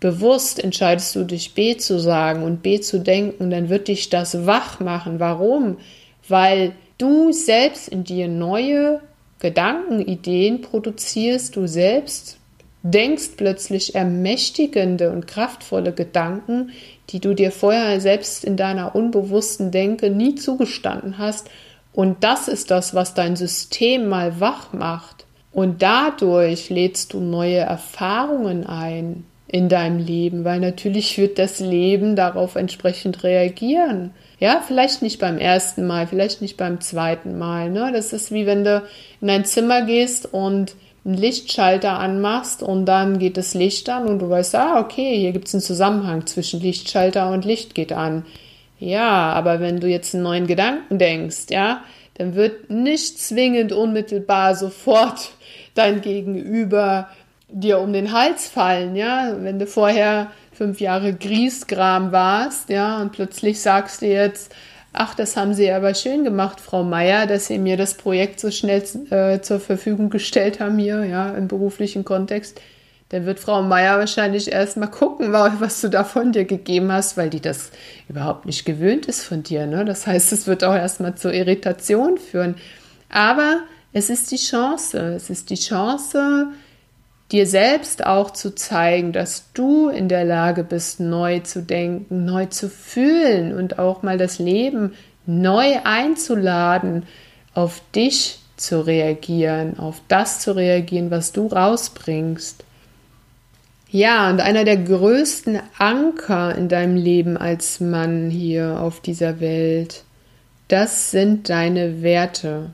bewusst 0.00 0.62
entscheidest 0.62 1.16
du 1.16 1.24
dich 1.24 1.54
B 1.54 1.74
zu 1.78 1.98
sagen 1.98 2.42
und 2.42 2.62
B 2.62 2.78
zu 2.78 3.00
denken, 3.00 3.48
dann 3.48 3.70
wird 3.70 3.88
dich 3.88 4.10
das 4.10 4.44
wach 4.44 4.80
machen. 4.80 5.18
Warum? 5.18 5.78
Weil 6.28 6.72
du 6.98 7.32
selbst 7.32 7.88
in 7.88 8.04
dir 8.04 8.28
neue 8.28 9.00
Gedanken, 9.38 10.02
Ideen 10.02 10.60
produzierst, 10.60 11.56
du 11.56 11.66
selbst 11.66 12.36
denkst 12.82 13.30
plötzlich 13.38 13.94
ermächtigende 13.94 15.10
und 15.10 15.26
kraftvolle 15.26 15.92
Gedanken, 15.92 16.72
die 17.08 17.20
du 17.20 17.32
dir 17.32 17.50
vorher 17.50 17.98
selbst 18.02 18.44
in 18.44 18.58
deiner 18.58 18.94
unbewussten 18.94 19.70
Denke 19.70 20.10
nie 20.10 20.34
zugestanden 20.34 21.16
hast 21.16 21.48
und 21.98 22.22
das 22.22 22.46
ist 22.46 22.70
das, 22.70 22.94
was 22.94 23.14
dein 23.14 23.34
System 23.34 24.08
mal 24.08 24.38
wach 24.38 24.72
macht. 24.72 25.26
Und 25.50 25.82
dadurch 25.82 26.70
lädst 26.70 27.12
du 27.12 27.18
neue 27.18 27.56
Erfahrungen 27.56 28.64
ein 28.64 29.24
in 29.48 29.68
deinem 29.68 29.98
Leben, 29.98 30.44
weil 30.44 30.60
natürlich 30.60 31.18
wird 31.18 31.40
das 31.40 31.58
Leben 31.58 32.14
darauf 32.14 32.54
entsprechend 32.54 33.24
reagieren. 33.24 34.12
Ja, 34.38 34.62
vielleicht 34.64 35.02
nicht 35.02 35.18
beim 35.18 35.38
ersten 35.38 35.88
Mal, 35.88 36.06
vielleicht 36.06 36.40
nicht 36.40 36.56
beim 36.56 36.80
zweiten 36.80 37.36
Mal. 37.36 37.68
Ne? 37.68 37.90
Das 37.92 38.12
ist 38.12 38.30
wie 38.30 38.46
wenn 38.46 38.62
du 38.62 38.84
in 39.20 39.28
ein 39.28 39.44
Zimmer 39.44 39.82
gehst 39.82 40.32
und 40.32 40.76
einen 41.04 41.14
Lichtschalter 41.16 41.98
anmachst 41.98 42.62
und 42.62 42.86
dann 42.86 43.18
geht 43.18 43.36
das 43.36 43.54
Licht 43.54 43.88
an 43.88 44.06
und 44.06 44.20
du 44.20 44.30
weißt, 44.30 44.54
ah, 44.54 44.78
okay, 44.78 45.18
hier 45.18 45.32
gibt 45.32 45.48
es 45.48 45.54
einen 45.54 45.62
Zusammenhang 45.62 46.26
zwischen 46.28 46.60
Lichtschalter 46.60 47.28
und 47.32 47.44
Licht 47.44 47.74
geht 47.74 47.92
an. 47.92 48.24
Ja, 48.78 49.32
aber 49.32 49.60
wenn 49.60 49.80
du 49.80 49.88
jetzt 49.88 50.14
einen 50.14 50.22
neuen 50.24 50.46
Gedanken 50.46 50.98
denkst, 50.98 51.46
ja, 51.50 51.82
dann 52.14 52.34
wird 52.34 52.70
nicht 52.70 53.18
zwingend 53.18 53.72
unmittelbar 53.72 54.54
sofort 54.54 55.30
dein 55.74 56.00
Gegenüber 56.00 57.08
dir 57.48 57.78
um 57.78 57.92
den 57.92 58.12
Hals 58.12 58.48
fallen, 58.48 58.94
ja. 58.94 59.34
Wenn 59.40 59.58
du 59.58 59.66
vorher 59.66 60.30
fünf 60.52 60.80
Jahre 60.80 61.14
Griesgram 61.14 62.12
warst, 62.12 62.68
ja, 62.68 63.00
und 63.00 63.12
plötzlich 63.12 63.60
sagst 63.60 64.02
du 64.02 64.06
jetzt, 64.06 64.54
ach, 64.92 65.14
das 65.14 65.36
haben 65.36 65.54
Sie 65.54 65.70
aber 65.70 65.94
schön 65.94 66.24
gemacht, 66.24 66.60
Frau 66.60 66.82
Meier, 66.82 67.26
dass 67.26 67.46
Sie 67.46 67.58
mir 67.58 67.76
das 67.76 67.94
Projekt 67.94 68.40
so 68.40 68.50
schnell 68.50 68.82
äh, 69.10 69.40
zur 69.40 69.60
Verfügung 69.60 70.10
gestellt 70.10 70.60
haben 70.60 70.78
hier, 70.78 71.04
ja, 71.04 71.30
im 71.30 71.48
beruflichen 71.48 72.04
Kontext 72.04 72.60
dann 73.10 73.24
wird 73.24 73.40
Frau 73.40 73.62
Meier 73.62 73.98
wahrscheinlich 73.98 74.52
erstmal 74.52 74.90
gucken, 74.90 75.32
was 75.32 75.80
du 75.80 75.88
da 75.88 76.04
von 76.04 76.32
dir 76.32 76.44
gegeben 76.44 76.92
hast, 76.92 77.16
weil 77.16 77.30
die 77.30 77.40
das 77.40 77.70
überhaupt 78.08 78.44
nicht 78.44 78.66
gewöhnt 78.66 79.06
ist 79.06 79.24
von 79.24 79.42
dir. 79.42 79.66
Ne? 79.66 79.84
Das 79.84 80.06
heißt, 80.06 80.32
es 80.32 80.46
wird 80.46 80.62
auch 80.62 80.74
erstmal 80.74 81.14
zur 81.14 81.32
Irritation 81.32 82.18
führen. 82.18 82.56
Aber 83.08 83.60
es 83.94 84.10
ist 84.10 84.30
die 84.30 84.36
Chance, 84.36 85.14
es 85.14 85.30
ist 85.30 85.48
die 85.48 85.56
Chance, 85.56 86.48
dir 87.32 87.46
selbst 87.46 88.04
auch 88.04 88.30
zu 88.30 88.54
zeigen, 88.54 89.12
dass 89.12 89.52
du 89.54 89.88
in 89.88 90.08
der 90.08 90.24
Lage 90.24 90.62
bist, 90.62 91.00
neu 91.00 91.40
zu 91.40 91.62
denken, 91.62 92.26
neu 92.26 92.46
zu 92.46 92.68
fühlen 92.68 93.56
und 93.56 93.78
auch 93.78 94.02
mal 94.02 94.18
das 94.18 94.38
Leben 94.38 94.92
neu 95.24 95.78
einzuladen, 95.84 97.04
auf 97.54 97.82
dich 97.94 98.40
zu 98.56 98.86
reagieren, 98.86 99.78
auf 99.78 100.00
das 100.08 100.40
zu 100.40 100.56
reagieren, 100.56 101.10
was 101.10 101.32
du 101.32 101.46
rausbringst. 101.46 102.64
Ja, 103.90 104.28
und 104.28 104.40
einer 104.40 104.64
der 104.64 104.76
größten 104.76 105.60
Anker 105.78 106.54
in 106.54 106.68
deinem 106.68 106.96
Leben 106.96 107.38
als 107.38 107.80
Mann 107.80 108.28
hier 108.28 108.80
auf 108.80 109.00
dieser 109.00 109.40
Welt, 109.40 110.04
das 110.68 111.10
sind 111.10 111.48
deine 111.48 112.02
Werte, 112.02 112.70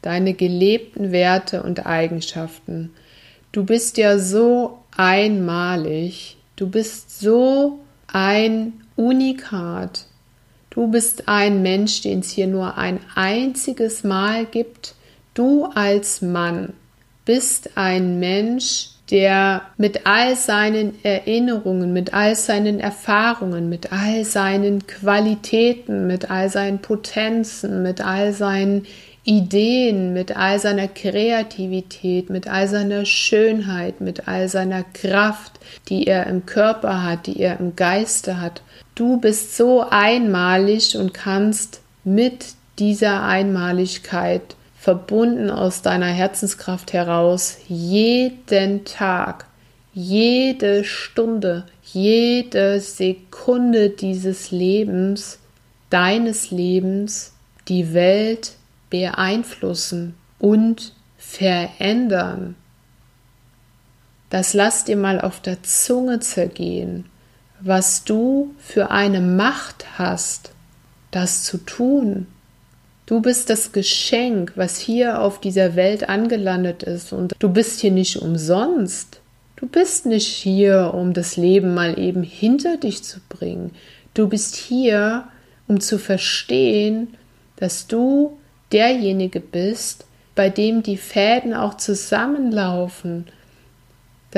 deine 0.00 0.32
gelebten 0.32 1.12
Werte 1.12 1.62
und 1.62 1.84
Eigenschaften. 1.84 2.94
Du 3.52 3.64
bist 3.64 3.98
ja 3.98 4.18
so 4.18 4.78
einmalig, 4.96 6.38
du 6.56 6.68
bist 6.68 7.20
so 7.20 7.80
ein 8.06 8.72
Unikat. 8.96 10.06
Du 10.70 10.88
bist 10.88 11.28
ein 11.28 11.62
Mensch, 11.62 12.02
den 12.02 12.20
es 12.20 12.30
hier 12.30 12.46
nur 12.46 12.78
ein 12.78 13.00
einziges 13.14 14.04
Mal 14.04 14.46
gibt. 14.46 14.94
Du 15.34 15.66
als 15.66 16.22
Mann 16.22 16.72
bist 17.24 17.76
ein 17.76 18.18
Mensch, 18.18 18.90
der 19.10 19.62
mit 19.76 20.06
all 20.06 20.36
seinen 20.36 21.02
Erinnerungen, 21.02 21.92
mit 21.92 22.12
all 22.12 22.34
seinen 22.34 22.80
Erfahrungen, 22.80 23.68
mit 23.68 23.92
all 23.92 24.24
seinen 24.24 24.86
Qualitäten, 24.86 26.06
mit 26.06 26.30
all 26.30 26.50
seinen 26.50 26.80
Potenzen, 26.80 27.82
mit 27.82 28.00
all 28.00 28.32
seinen 28.32 28.86
Ideen, 29.24 30.14
mit 30.14 30.36
all 30.36 30.58
seiner 30.58 30.88
Kreativität, 30.88 32.30
mit 32.30 32.48
all 32.48 32.66
seiner 32.66 33.04
Schönheit, 33.04 34.00
mit 34.00 34.26
all 34.26 34.48
seiner 34.48 34.84
Kraft, 34.84 35.52
die 35.88 36.06
er 36.06 36.26
im 36.26 36.46
Körper 36.46 37.02
hat, 37.02 37.26
die 37.26 37.40
er 37.40 37.60
im 37.60 37.76
Geiste 37.76 38.40
hat. 38.40 38.62
Du 38.94 39.18
bist 39.20 39.56
so 39.56 39.84
einmalig 39.88 40.96
und 40.96 41.12
kannst 41.12 41.80
mit 42.04 42.46
dieser 42.78 43.22
Einmaligkeit 43.22 44.56
verbunden 44.78 45.50
aus 45.50 45.82
deiner 45.82 46.06
Herzenskraft 46.06 46.92
heraus, 46.92 47.58
jeden 47.66 48.84
Tag, 48.84 49.46
jede 49.92 50.84
Stunde, 50.84 51.66
jede 51.82 52.80
Sekunde 52.80 53.90
dieses 53.90 54.50
Lebens, 54.52 55.40
deines 55.90 56.50
Lebens, 56.50 57.32
die 57.66 57.92
Welt 57.92 58.52
beeinflussen 58.88 60.14
und 60.38 60.94
verändern. 61.16 62.54
Das 64.30 64.54
lass 64.54 64.84
dir 64.84 64.96
mal 64.96 65.20
auf 65.20 65.40
der 65.40 65.62
Zunge 65.62 66.20
zergehen, 66.20 67.06
was 67.60 68.04
du 68.04 68.54
für 68.58 68.90
eine 68.90 69.20
Macht 69.20 69.98
hast, 69.98 70.52
das 71.10 71.42
zu 71.42 71.58
tun. 71.58 72.26
Du 73.08 73.22
bist 73.22 73.48
das 73.48 73.72
Geschenk, 73.72 74.52
was 74.56 74.78
hier 74.78 75.22
auf 75.22 75.40
dieser 75.40 75.76
Welt 75.76 76.10
angelandet 76.10 76.82
ist, 76.82 77.14
und 77.14 77.32
du 77.38 77.48
bist 77.48 77.80
hier 77.80 77.90
nicht 77.90 78.18
umsonst. 78.18 79.22
Du 79.56 79.66
bist 79.66 80.04
nicht 80.04 80.26
hier, 80.26 80.92
um 80.92 81.14
das 81.14 81.38
Leben 81.38 81.72
mal 81.72 81.98
eben 81.98 82.22
hinter 82.22 82.76
dich 82.76 83.02
zu 83.02 83.20
bringen. 83.30 83.70
Du 84.12 84.28
bist 84.28 84.56
hier, 84.56 85.26
um 85.68 85.80
zu 85.80 85.98
verstehen, 85.98 87.14
dass 87.56 87.86
du 87.86 88.36
derjenige 88.72 89.40
bist, 89.40 90.04
bei 90.34 90.50
dem 90.50 90.82
die 90.82 90.98
Fäden 90.98 91.54
auch 91.54 91.78
zusammenlaufen. 91.78 93.24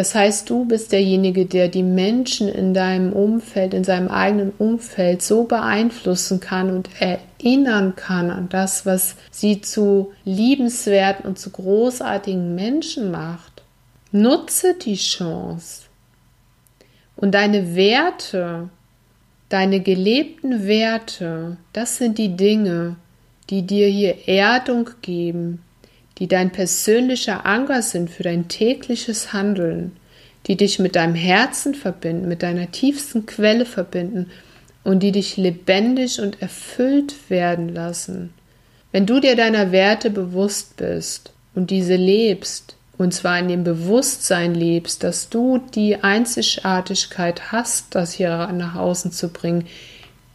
Das 0.00 0.14
heißt, 0.14 0.48
du 0.48 0.64
bist 0.64 0.92
derjenige, 0.92 1.44
der 1.44 1.68
die 1.68 1.82
Menschen 1.82 2.48
in 2.48 2.72
deinem 2.72 3.12
Umfeld, 3.12 3.74
in 3.74 3.84
seinem 3.84 4.08
eigenen 4.08 4.50
Umfeld 4.56 5.20
so 5.20 5.44
beeinflussen 5.44 6.40
kann 6.40 6.70
und 6.70 6.88
erinnern 7.00 7.96
kann 7.96 8.30
an 8.30 8.48
das, 8.48 8.86
was 8.86 9.16
sie 9.30 9.60
zu 9.60 10.12
liebenswerten 10.24 11.26
und 11.26 11.38
zu 11.38 11.50
großartigen 11.50 12.54
Menschen 12.54 13.10
macht. 13.10 13.62
Nutze 14.10 14.72
die 14.72 14.96
Chance. 14.96 15.82
Und 17.14 17.34
deine 17.34 17.74
Werte, 17.74 18.70
deine 19.50 19.80
gelebten 19.80 20.66
Werte, 20.66 21.58
das 21.74 21.98
sind 21.98 22.16
die 22.16 22.38
Dinge, 22.38 22.96
die 23.50 23.66
dir 23.66 23.88
hier 23.88 24.26
Erdung 24.26 24.88
geben, 25.02 25.60
die 26.20 26.28
dein 26.28 26.50
persönlicher 26.50 27.46
Anker 27.46 27.82
sind 27.82 28.10
für 28.10 28.22
dein 28.22 28.46
tägliches 28.48 29.32
Handeln, 29.32 29.96
die 30.46 30.56
dich 30.56 30.78
mit 30.78 30.94
deinem 30.94 31.14
Herzen 31.14 31.74
verbinden, 31.74 32.28
mit 32.28 32.42
deiner 32.42 32.70
tiefsten 32.70 33.26
Quelle 33.26 33.64
verbinden 33.64 34.30
und 34.84 35.02
die 35.02 35.12
dich 35.12 35.36
lebendig 35.36 36.20
und 36.20 36.40
erfüllt 36.40 37.30
werden 37.30 37.70
lassen. 37.70 38.32
Wenn 38.92 39.06
du 39.06 39.20
dir 39.20 39.34
deiner 39.34 39.72
Werte 39.72 40.10
bewusst 40.10 40.76
bist 40.76 41.32
und 41.54 41.70
diese 41.70 41.96
lebst, 41.96 42.76
und 42.98 43.14
zwar 43.14 43.38
in 43.38 43.48
dem 43.48 43.64
Bewusstsein 43.64 44.54
lebst, 44.54 45.02
dass 45.02 45.30
du 45.30 45.58
die 45.74 46.02
Einzigartigkeit 46.02 47.50
hast, 47.50 47.94
das 47.94 48.12
hier 48.12 48.48
nach 48.52 48.74
außen 48.74 49.10
zu 49.10 49.28
bringen, 49.28 49.66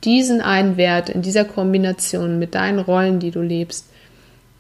diesen 0.04 0.42
einen 0.42 0.78
Wert 0.78 1.10
in 1.10 1.22
dieser 1.22 1.46
Kombination 1.46 2.40
mit 2.40 2.56
deinen 2.56 2.80
Rollen, 2.80 3.20
die 3.20 3.32
du 3.32 3.42
lebst, 3.42 3.86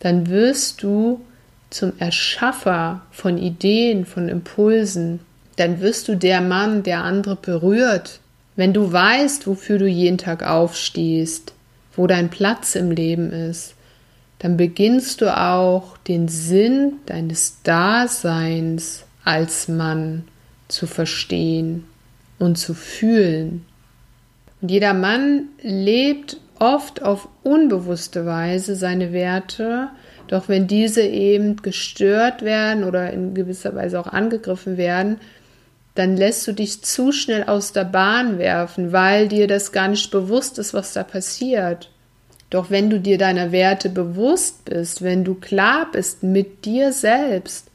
dann 0.06 0.30
wirst 0.30 0.84
du 0.84 1.26
zum 1.72 1.94
Erschaffer 1.98 3.02
von 3.10 3.40
Ideen, 3.40 4.06
von 4.06 4.30
Impulsen. 4.30 5.20
Dann 5.56 5.82
wirst 5.82 6.08
du 6.08 6.16
der 6.16 6.42
Mann, 6.42 6.84
der 6.84 7.04
andere 7.04 7.36
berührt. 7.36 8.20
Wenn 8.56 8.72
du 8.72 8.92
weißt, 8.92 9.48
wofür 9.48 9.80
du 9.80 9.88
jeden 9.88 10.20
Tag 10.20 10.44
aufstehst, 10.44 11.54
wo 11.96 12.06
dein 12.06 12.30
Platz 12.30 12.76
im 12.76 12.92
Leben 12.92 13.32
ist, 13.32 13.74
dann 14.38 14.58
beginnst 14.58 15.22
du 15.22 15.36
auch 15.36 15.98
den 15.98 16.28
Sinn 16.28 16.98
deines 17.08 17.64
Daseins 17.64 19.06
als 19.24 19.68
Mann 19.68 20.26
zu 20.68 20.86
verstehen 20.86 21.84
und 22.38 22.60
zu 22.60 22.76
fühlen. 22.76 23.66
Und 24.62 24.70
jeder 24.70 24.94
Mann 24.94 25.48
lebt 25.64 26.38
oft 26.60 27.02
auf 27.02 27.28
unbewusste 27.44 28.26
Weise 28.26 28.76
seine 28.76 29.14
Werte, 29.14 29.90
doch 30.28 30.50
wenn 30.50 30.68
diese 30.68 31.02
eben 31.04 31.58
gestört 31.58 32.42
werden 32.42 32.84
oder 32.84 33.12
in 33.12 33.34
gewisser 33.34 33.76
Weise 33.76 34.00
auch 34.00 34.08
angegriffen 34.08 34.78
werden, 34.78 35.18
dann 35.94 36.18
lässt 36.18 36.46
du 36.48 36.52
dich 36.52 36.84
zu 36.84 37.12
schnell 37.12 37.44
aus 37.44 37.72
der 37.72 37.86
Bahn 37.86 38.38
werfen, 38.38 38.92
weil 38.92 39.28
dir 39.28 39.48
das 39.48 39.72
gar 39.72 39.88
nicht 39.88 40.12
bewusst 40.12 40.60
ist, 40.60 40.74
was 40.74 40.94
da 40.94 41.04
passiert. 41.04 41.90
Doch 42.50 42.70
wenn 42.70 42.90
du 42.90 43.00
dir 43.00 43.18
deiner 43.18 43.52
Werte 43.52 43.90
bewusst 43.90 44.66
bist, 44.66 45.02
wenn 45.02 45.24
du 45.24 45.36
klar 45.36 45.88
bist 45.92 46.22
mit 46.24 46.66
dir 46.66 46.92
selbst, 46.92 47.70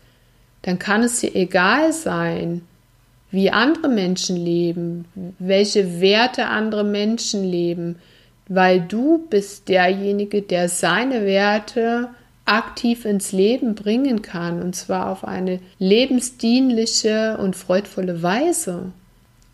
dann 0.63 0.79
kann 0.79 1.03
es 1.03 1.21
dir 1.21 1.35
egal 1.35 1.93
sein, 1.93 2.63
wie 3.31 3.51
andere 3.51 3.89
Menschen 3.89 4.37
leben, 4.37 5.07
welche 5.39 6.01
Werte 6.01 6.47
andere 6.47 6.85
Menschen 6.85 7.45
leben, 7.45 7.97
weil 8.51 8.81
du 8.81 9.27
bist 9.31 9.69
derjenige, 9.69 10.43
der 10.43 10.69
seine 10.69 11.25
Werte 11.25 12.09
aktiv 12.47 13.05
ins 13.05 13.31
Leben 13.31 13.77
bringen 13.77 14.23
kann, 14.23 14.61
und 14.61 14.75
zwar 14.75 15.09
auf 15.09 15.25
eine 15.25 15.61
lebensdienliche 15.79 17.39
und 17.39 17.55
freudvolle 17.55 18.25
Weise. 18.25 18.91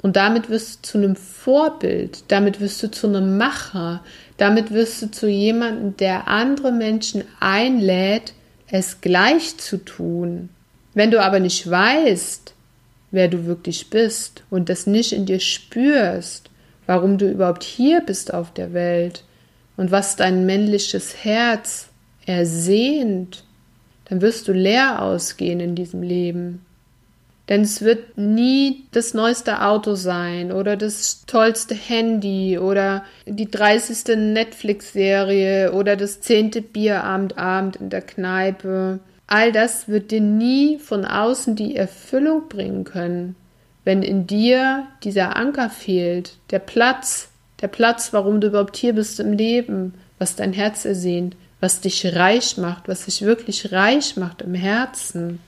Und 0.00 0.16
damit 0.16 0.48
wirst 0.48 0.78
du 0.78 0.88
zu 0.88 0.98
einem 0.98 1.14
Vorbild, 1.14 2.24
damit 2.28 2.58
wirst 2.58 2.82
du 2.82 2.90
zu 2.90 3.06
einem 3.06 3.36
Macher, 3.36 4.02
damit 4.38 4.70
wirst 4.70 5.02
du 5.02 5.10
zu 5.10 5.28
jemandem, 5.28 5.94
der 5.98 6.26
andere 6.26 6.72
Menschen 6.72 7.22
einlädt, 7.38 8.32
es 8.70 9.02
gleich 9.02 9.58
zu 9.58 9.76
tun. 9.84 10.48
Wenn 10.94 11.10
du 11.10 11.22
aber 11.22 11.38
nicht 11.38 11.70
weißt, 11.70 12.54
wer 13.10 13.28
du 13.28 13.44
wirklich 13.44 13.90
bist 13.90 14.42
und 14.48 14.70
das 14.70 14.86
nicht 14.86 15.12
in 15.12 15.26
dir 15.26 15.40
spürst, 15.40 16.48
warum 16.86 17.18
du 17.18 17.30
überhaupt 17.30 17.64
hier 17.64 18.00
bist 18.00 18.32
auf 18.32 18.52
der 18.52 18.72
Welt 18.72 19.24
und 19.76 19.90
was 19.90 20.16
dein 20.16 20.46
männliches 20.46 21.24
Herz 21.24 21.88
ersehnt, 22.24 23.44
dann 24.06 24.20
wirst 24.20 24.48
du 24.48 24.52
leer 24.52 25.02
ausgehen 25.02 25.60
in 25.60 25.74
diesem 25.74 26.02
Leben. 26.02 26.64
Denn 27.48 27.60
es 27.60 27.82
wird 27.82 28.18
nie 28.18 28.86
das 28.90 29.14
neueste 29.14 29.62
Auto 29.62 29.94
sein 29.94 30.50
oder 30.50 30.76
das 30.76 31.26
tollste 31.26 31.76
Handy 31.76 32.58
oder 32.58 33.04
die 33.24 33.48
30. 33.48 34.16
Netflix-Serie 34.16 35.72
oder 35.72 35.94
das 35.94 36.20
zehnte 36.20 36.60
Bierabendabend 36.60 37.76
in 37.76 37.90
der 37.90 38.02
Kneipe. 38.02 38.98
All 39.28 39.52
das 39.52 39.86
wird 39.86 40.10
dir 40.10 40.20
nie 40.20 40.78
von 40.78 41.04
außen 41.04 41.54
die 41.54 41.76
Erfüllung 41.76 42.48
bringen 42.48 42.82
können 42.82 43.36
wenn 43.86 44.02
in 44.02 44.26
dir 44.26 44.88
dieser 45.04 45.36
Anker 45.36 45.70
fehlt, 45.70 46.32
der 46.50 46.58
Platz, 46.58 47.28
der 47.60 47.68
Platz, 47.68 48.12
warum 48.12 48.40
du 48.40 48.48
überhaupt 48.48 48.76
hier 48.76 48.94
bist 48.94 49.20
im 49.20 49.32
Leben, 49.32 49.94
was 50.18 50.34
dein 50.34 50.52
Herz 50.52 50.84
ersehnt, 50.84 51.36
was 51.60 51.80
dich 51.80 52.16
reich 52.16 52.58
macht, 52.58 52.88
was 52.88 53.04
dich 53.04 53.22
wirklich 53.22 53.70
reich 53.70 54.16
macht 54.16 54.42
im 54.42 54.54
Herzen. 54.54 55.38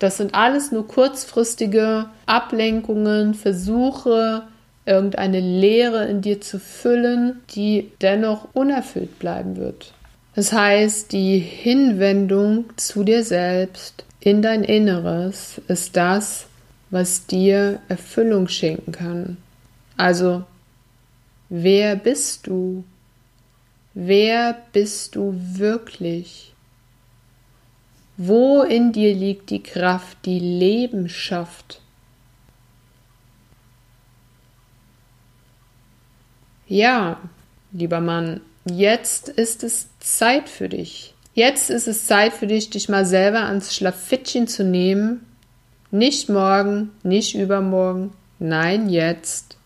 Das 0.00 0.16
sind 0.16 0.34
alles 0.34 0.72
nur 0.72 0.88
kurzfristige 0.88 2.06
Ablenkungen, 2.26 3.34
Versuche, 3.34 4.42
irgendeine 4.84 5.38
Leere 5.38 6.06
in 6.06 6.20
dir 6.20 6.40
zu 6.40 6.58
füllen, 6.58 7.42
die 7.54 7.92
dennoch 8.00 8.48
unerfüllt 8.54 9.20
bleiben 9.20 9.56
wird. 9.56 9.92
Das 10.34 10.52
heißt, 10.52 11.12
die 11.12 11.38
Hinwendung 11.38 12.64
zu 12.76 13.04
dir 13.04 13.22
selbst, 13.22 14.04
in 14.18 14.42
dein 14.42 14.64
Inneres, 14.64 15.60
ist 15.68 15.96
das, 15.96 16.47
was 16.90 17.26
dir 17.26 17.80
Erfüllung 17.88 18.48
schenken 18.48 18.92
kann. 18.92 19.36
Also, 19.96 20.44
wer 21.48 21.96
bist 21.96 22.46
du? 22.46 22.84
Wer 23.94 24.62
bist 24.72 25.16
du 25.16 25.34
wirklich? 25.36 26.54
Wo 28.16 28.62
in 28.62 28.92
dir 28.92 29.14
liegt 29.14 29.50
die 29.50 29.62
Kraft, 29.62 30.18
die 30.24 30.38
Leben 30.38 31.08
schafft? 31.08 31.80
Ja, 36.66 37.18
lieber 37.72 38.00
Mann, 38.00 38.40
jetzt 38.64 39.28
ist 39.28 39.62
es 39.62 39.88
Zeit 40.00 40.48
für 40.48 40.68
dich. 40.68 41.14
Jetzt 41.34 41.70
ist 41.70 41.86
es 41.88 42.06
Zeit 42.06 42.34
für 42.34 42.46
dich, 42.46 42.70
dich 42.70 42.88
mal 42.88 43.06
selber 43.06 43.44
ans 43.44 43.74
Schlafittchen 43.74 44.48
zu 44.48 44.64
nehmen 44.64 45.27
nicht 45.90 46.28
morgen, 46.28 46.90
nicht 47.02 47.34
übermorgen, 47.34 48.12
nein, 48.38 48.88
jetzt. 48.88 49.56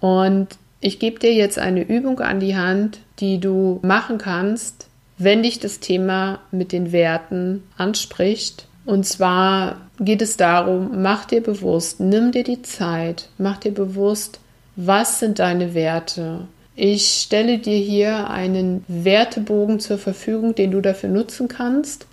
Und 0.00 0.48
ich 0.80 0.98
gebe 0.98 1.18
dir 1.18 1.32
jetzt 1.32 1.58
eine 1.58 1.82
Übung 1.82 2.20
an 2.20 2.40
die 2.40 2.56
Hand, 2.56 3.00
die 3.20 3.38
du 3.38 3.78
machen 3.82 4.18
kannst, 4.18 4.88
wenn 5.16 5.42
dich 5.42 5.60
das 5.60 5.80
Thema 5.80 6.40
mit 6.50 6.72
den 6.72 6.90
Werten 6.90 7.62
anspricht. 7.76 8.66
Und 8.84 9.06
zwar 9.06 9.82
geht 10.00 10.22
es 10.22 10.36
darum, 10.36 11.02
mach 11.02 11.24
dir 11.24 11.40
bewusst, 11.40 12.00
nimm 12.00 12.32
dir 12.32 12.42
die 12.42 12.62
Zeit, 12.62 13.28
mach 13.38 13.58
dir 13.58 13.72
bewusst, 13.72 14.40
was 14.74 15.20
sind 15.20 15.38
deine 15.38 15.74
Werte? 15.74 16.48
Ich 16.74 17.06
stelle 17.06 17.58
dir 17.58 17.76
hier 17.76 18.30
einen 18.30 18.84
Wertebogen 18.88 19.78
zur 19.78 19.98
Verfügung, 19.98 20.54
den 20.54 20.70
du 20.70 20.80
dafür 20.80 21.10
nutzen 21.10 21.46
kannst. 21.46 22.06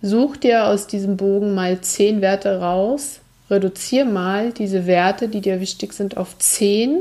Such 0.00 0.36
dir 0.36 0.66
aus 0.66 0.86
diesem 0.86 1.16
Bogen 1.16 1.54
mal 1.54 1.80
zehn 1.80 2.20
Werte 2.20 2.60
raus, 2.60 3.20
reduziere 3.50 4.06
mal 4.06 4.52
diese 4.52 4.86
Werte, 4.86 5.28
die 5.28 5.40
dir 5.40 5.60
wichtig 5.60 5.92
sind, 5.92 6.16
auf 6.16 6.38
zehn. 6.38 7.00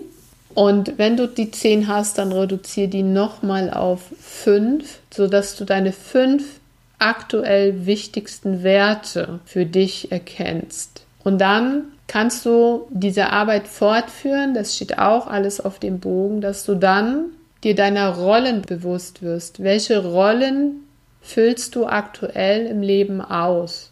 Und 0.56 0.98
wenn 0.98 1.18
du 1.18 1.28
die 1.28 1.52
zehn 1.52 1.88
hast, 1.88 2.18
dann 2.18 2.32
reduziere 2.32 2.88
die 2.88 3.04
nochmal 3.04 3.70
auf 3.70 4.02
fünf, 4.20 5.00
sodass 5.14 5.56
du 5.56 5.66
deine 5.66 5.92
fünf 5.92 6.60
aktuell 6.98 7.86
wichtigsten 7.86 8.64
Werte 8.64 9.40
für 9.46 9.66
dich 9.66 10.12
erkennst. 10.12 11.04
Und 11.24 11.40
dann 11.40 11.84
kannst 12.08 12.46
du 12.46 12.88
diese 12.90 13.30
Arbeit 13.30 13.68
fortführen, 13.68 14.56
das 14.56 14.76
steht 14.76 14.98
auch 14.98 15.28
alles 15.28 15.60
auf 15.60 15.78
dem 15.78 16.00
Bogen, 16.00 16.42
dass 16.42 16.66
du 16.66 16.74
dann 16.74 17.26
dir 17.64 17.76
deiner 17.76 18.16
Rollen 18.16 18.62
bewusst 18.62 19.22
wirst. 19.22 19.62
Welche 19.62 20.04
Rollen 20.04 20.87
füllst 21.28 21.76
du 21.76 21.86
aktuell 21.86 22.66
im 22.68 22.82
Leben 22.82 23.22
aus? 23.22 23.92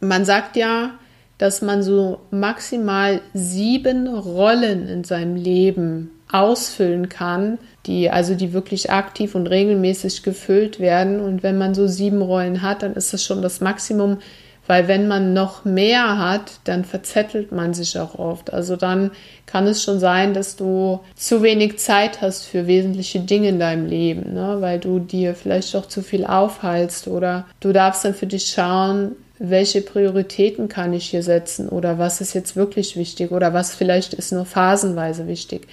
Man 0.00 0.24
sagt 0.24 0.56
ja, 0.56 0.92
dass 1.38 1.60
man 1.60 1.82
so 1.82 2.20
maximal 2.30 3.20
sieben 3.34 4.06
Rollen 4.06 4.88
in 4.88 5.02
seinem 5.02 5.34
Leben 5.34 6.10
ausfüllen 6.30 7.08
kann, 7.08 7.58
die 7.86 8.10
also 8.10 8.34
die 8.34 8.52
wirklich 8.52 8.90
aktiv 8.90 9.34
und 9.34 9.48
regelmäßig 9.48 10.22
gefüllt 10.22 10.78
werden. 10.78 11.20
Und 11.20 11.42
wenn 11.42 11.58
man 11.58 11.74
so 11.74 11.88
sieben 11.88 12.22
Rollen 12.22 12.62
hat, 12.62 12.82
dann 12.82 12.94
ist 12.94 13.12
das 13.12 13.24
schon 13.24 13.42
das 13.42 13.60
Maximum, 13.60 14.18
weil 14.66 14.88
wenn 14.88 15.08
man 15.08 15.32
noch 15.32 15.64
mehr 15.64 16.18
hat, 16.18 16.52
dann 16.64 16.84
verzettelt 16.84 17.52
man 17.52 17.74
sich 17.74 17.98
auch 17.98 18.18
oft. 18.18 18.52
Also 18.52 18.76
dann 18.76 19.10
kann 19.46 19.66
es 19.66 19.82
schon 19.82 19.98
sein, 19.98 20.34
dass 20.34 20.56
du 20.56 21.00
zu 21.16 21.42
wenig 21.42 21.78
Zeit 21.78 22.20
hast 22.20 22.44
für 22.44 22.66
wesentliche 22.66 23.20
Dinge 23.20 23.48
in 23.48 23.58
deinem 23.58 23.86
Leben, 23.86 24.34
ne? 24.34 24.56
weil 24.60 24.78
du 24.78 24.98
dir 24.98 25.34
vielleicht 25.34 25.74
auch 25.74 25.86
zu 25.86 26.02
viel 26.02 26.24
aufhalst 26.24 27.08
oder 27.08 27.46
du 27.60 27.72
darfst 27.72 28.04
dann 28.04 28.14
für 28.14 28.26
dich 28.26 28.46
schauen, 28.46 29.12
welche 29.38 29.80
Prioritäten 29.80 30.68
kann 30.68 30.92
ich 30.92 31.10
hier 31.10 31.24
setzen 31.24 31.68
oder 31.68 31.98
was 31.98 32.20
ist 32.20 32.32
jetzt 32.32 32.54
wirklich 32.54 32.96
wichtig 32.96 33.32
oder 33.32 33.52
was 33.52 33.74
vielleicht 33.74 34.14
ist 34.14 34.32
nur 34.32 34.44
phasenweise 34.44 35.26
wichtig. 35.26 35.66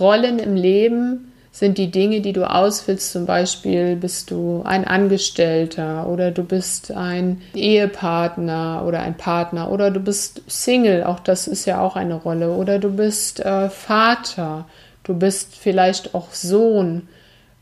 Rollen 0.00 0.38
im 0.38 0.56
Leben 0.56 1.32
sind 1.58 1.78
die 1.78 1.90
Dinge, 1.90 2.20
die 2.20 2.34
du 2.34 2.48
ausfüllst. 2.48 3.12
Zum 3.12 3.24
Beispiel 3.24 3.96
bist 3.96 4.30
du 4.30 4.60
ein 4.66 4.84
Angestellter 4.84 6.06
oder 6.06 6.30
du 6.30 6.44
bist 6.44 6.90
ein 6.90 7.40
Ehepartner 7.54 8.84
oder 8.86 9.00
ein 9.00 9.16
Partner 9.16 9.70
oder 9.70 9.90
du 9.90 10.00
bist 10.00 10.42
Single, 10.48 11.04
auch 11.04 11.18
das 11.18 11.46
ist 11.46 11.64
ja 11.64 11.80
auch 11.80 11.96
eine 11.96 12.16
Rolle. 12.16 12.50
Oder 12.50 12.78
du 12.78 12.90
bist 12.90 13.40
äh, 13.40 13.70
Vater, 13.70 14.66
du 15.02 15.14
bist 15.14 15.56
vielleicht 15.56 16.14
auch 16.14 16.34
Sohn. 16.34 17.08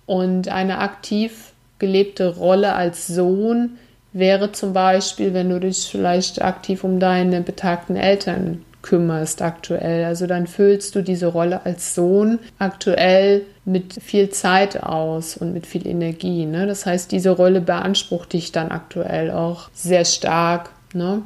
Und 0.07 0.49
eine 0.49 0.79
aktiv 0.79 1.53
gelebte 1.79 2.35
Rolle 2.35 2.75
als 2.75 3.07
Sohn 3.07 3.79
wäre 4.13 4.51
zum 4.51 4.73
Beispiel, 4.73 5.35
wenn 5.35 5.51
du 5.51 5.61
dich 5.61 5.87
vielleicht 5.89 6.43
aktiv 6.43 6.83
um 6.83 6.99
deine 6.99 7.43
betagten 7.43 7.95
Eltern 7.95 8.65
kümmerst 8.85 9.41
aktuell. 9.41 10.05
Also 10.05 10.27
dann 10.27 10.47
füllst 10.47 10.95
du 10.95 11.03
diese 11.03 11.27
Rolle 11.27 11.65
als 11.65 11.95
Sohn 11.95 12.39
aktuell 12.59 13.43
mit 13.65 13.95
viel 13.95 14.29
Zeit 14.29 14.83
aus 14.83 15.39
und 15.39 15.55
mit 15.55 15.67
viel 15.67 15.87
Energie. 15.87 16.45
Ne? 16.45 16.67
Das 16.67 16.85
heißt, 16.85 17.11
diese 17.11 17.31
Rolle 17.31 17.63
beansprucht 17.63 18.35
dich 18.35 18.53
dann 18.53 18.71
aktuell 18.71 19.31
auch 19.31 19.71
sehr 19.73 20.05
stark. 20.05 20.69
Ne? 20.93 21.23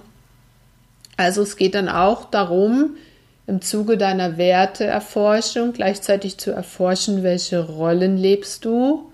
Also 1.16 1.42
es 1.42 1.57
geht 1.57 1.75
dann 1.75 1.88
auch 1.88 2.27
darum, 2.27 2.90
im 3.49 3.61
Zuge 3.61 3.99
deiner 3.99 4.38
Werteerforschung 4.38 5.73
gleichzeitig 5.73 6.38
zu 6.38 6.53
erforschen, 6.53 7.25
welche 7.25 7.66
Rollen 7.66 8.16
lebst 8.16 8.64
du. 8.64 9.11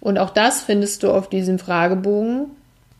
Und 0.00 0.18
auch 0.18 0.30
das 0.30 0.60
findest 0.60 1.02
du 1.02 1.10
auf 1.10 1.30
diesem 1.30 1.58
Fragebogen. 1.58 2.50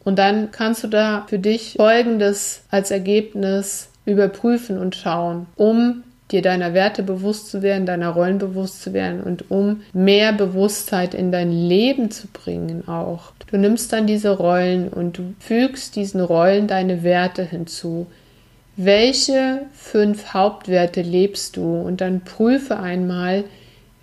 Und 0.05 0.19
dann 0.19 0.53
kannst 0.53 0.85
du 0.85 0.89
da 0.89 1.27
für 1.29 1.39
dich 1.39 1.75
Folgendes 1.77 2.63
als 2.71 2.91
Ergebnis 2.91 3.91
überprüfen 4.07 4.79
und 4.79 4.97
schauen, 4.97 5.47
um 5.57 6.03
dir 6.31 6.43
deiner 6.43 6.75
Werte 6.75 7.03
bewusst 7.03 7.51
zu 7.51 7.63
werden, 7.63 7.87
deiner 7.87 8.11
Rollen 8.11 8.39
bewusst 8.39 8.83
zu 8.83 8.93
werden 8.93 9.21
und 9.21 9.51
um 9.51 9.83
mehr 9.93 10.33
Bewusstheit 10.33 11.15
in 11.15 11.31
dein 11.31 11.53
Leben 11.53 12.11
zu 12.11 12.27
bringen 12.29 12.89
auch. 12.89 13.33
Du 13.51 13.59
nimmst 13.59 13.93
dann 13.93 14.07
diese 14.07 14.31
Rollen 14.31 14.89
und 14.89 15.19
du 15.19 15.35
fügst 15.39 15.95
diesen 15.95 16.21
Rollen 16.21 16.67
deine 16.67 17.05
Werte 17.05 17.45
hinzu. 17.45 18.07
Welche 18.77 19.63
fünf 19.73 20.35
Hauptwerte 20.35 21.01
lebst 21.01 21.57
du? 21.57 21.81
Und 21.81 22.01
dann 22.01 22.23
prüfe 22.23 22.79
einmal, 22.79 23.45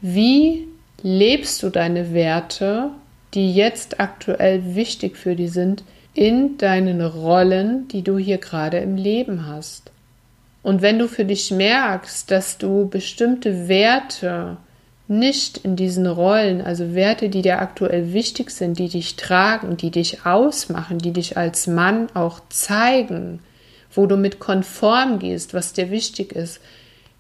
wie 0.02 0.68
lebst 1.02 1.62
du 1.62 1.70
deine 1.70 2.13
Werte, 2.13 2.89
die 3.34 3.54
jetzt 3.54 4.00
aktuell 4.00 4.76
wichtig 4.76 5.18
für 5.18 5.36
dich 5.36 5.52
sind, 5.52 5.84
in 6.13 6.58
deinen 6.58 7.02
Rollen, 7.02 7.88
die 7.88 8.04
du 8.04 8.18
hier 8.18 8.38
gerade 8.38 8.78
im 8.78 8.96
Leben 8.96 9.48
hast. 9.48 9.92
Und 10.63 10.82
wenn 10.82 10.97
du 10.97 11.08
für 11.08 11.26
dich 11.26 11.52
merkst, 11.52 12.32
dass 12.32 12.58
du 12.58 12.88
bestimmte 12.88 13.67
Werte 13.67 14.58
nicht 15.10 15.58
in 15.58 15.76
diesen 15.76 16.08
Rollen, 16.08 16.62
also 16.62 16.95
Werte, 16.95 17.28
die 17.30 17.41
dir 17.41 17.60
aktuell 17.60 18.13
wichtig 18.13 18.49
sind, 18.49 18.80
die 18.80 18.88
dich 18.88 19.17
tragen, 19.17 19.76
die 19.76 19.91
dich 19.91 20.26
ausmachen, 20.26 20.97
die 20.97 21.12
dich 21.12 21.38
als 21.38 21.67
Mann 21.67 22.08
auch 22.13 22.39
zeigen, 22.49 23.39
wo 23.91 24.08
du 24.08 24.15
mit 24.15 24.39
konform 24.39 25.19
gehst, 25.19 25.54
was 25.54 25.73
dir 25.73 25.91
wichtig 25.91 26.32
ist, 26.32 26.62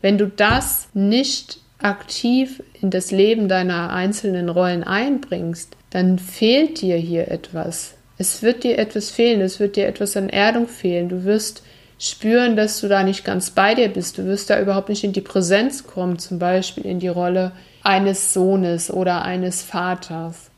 wenn 0.01 0.17
du 0.17 0.27
das 0.27 0.87
nicht 0.93 1.59
aktiv 1.79 2.63
in 2.81 2.89
das 2.89 3.11
Leben 3.11 3.49
deiner 3.49 3.91
einzelnen 3.91 4.49
Rollen 4.49 4.83
einbringst, 4.83 5.75
dann 5.89 6.17
fehlt 6.17 6.81
dir 6.81 6.95
hier 6.95 7.29
etwas. 7.29 7.95
Es 8.17 8.41
wird 8.41 8.63
dir 8.63 8.79
etwas 8.79 9.11
fehlen, 9.11 9.41
es 9.41 9.59
wird 9.59 9.75
dir 9.75 9.87
etwas 9.87 10.15
an 10.15 10.29
Erdung 10.29 10.67
fehlen. 10.67 11.09
Du 11.09 11.25
wirst 11.25 11.63
spüren, 12.09 12.55
dass 12.55 12.81
du 12.81 12.87
da 12.87 13.03
nicht 13.03 13.23
ganz 13.23 13.51
bei 13.51 13.75
dir 13.75 13.87
bist. 13.87 14.17
Du 14.17 14.25
wirst 14.25 14.49
da 14.49 14.59
überhaupt 14.59 14.89
nicht 14.89 15.03
in 15.03 15.13
die 15.13 15.21
Präsenz 15.21 15.87
kommen, 15.87 16.19
zum 16.19 16.39
Beispiel 16.39 16.85
in 16.85 16.99
die 16.99 17.07
Rolle 17.07 17.53
eines 17.81 18.33
Sohnes 18.33 18.91
oder 18.91 19.23
eines 19.23 19.61
Vaters. 19.61 20.49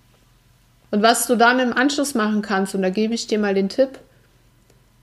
Und 0.92 1.02
was 1.02 1.28
du 1.28 1.36
dann 1.36 1.60
im 1.60 1.74
Anschluss 1.74 2.16
machen 2.16 2.42
kannst, 2.42 2.74
und 2.74 2.82
da 2.82 2.90
gebe 2.90 3.14
ich 3.14 3.28
dir 3.28 3.40
mal 3.40 3.54
den 3.54 3.70
Tipp, 3.70 4.00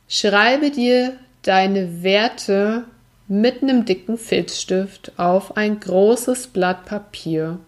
schreibe 0.08 0.70
dir 0.70 1.14
deine 1.42 2.02
Werte 2.02 2.84
mit 3.28 3.62
einem 3.62 3.84
dicken 3.84 4.18
Filzstift 4.18 5.12
auf 5.16 5.56
ein 5.56 5.80
großes 5.80 6.48
Blatt 6.48 6.84
Papier. 6.86 7.58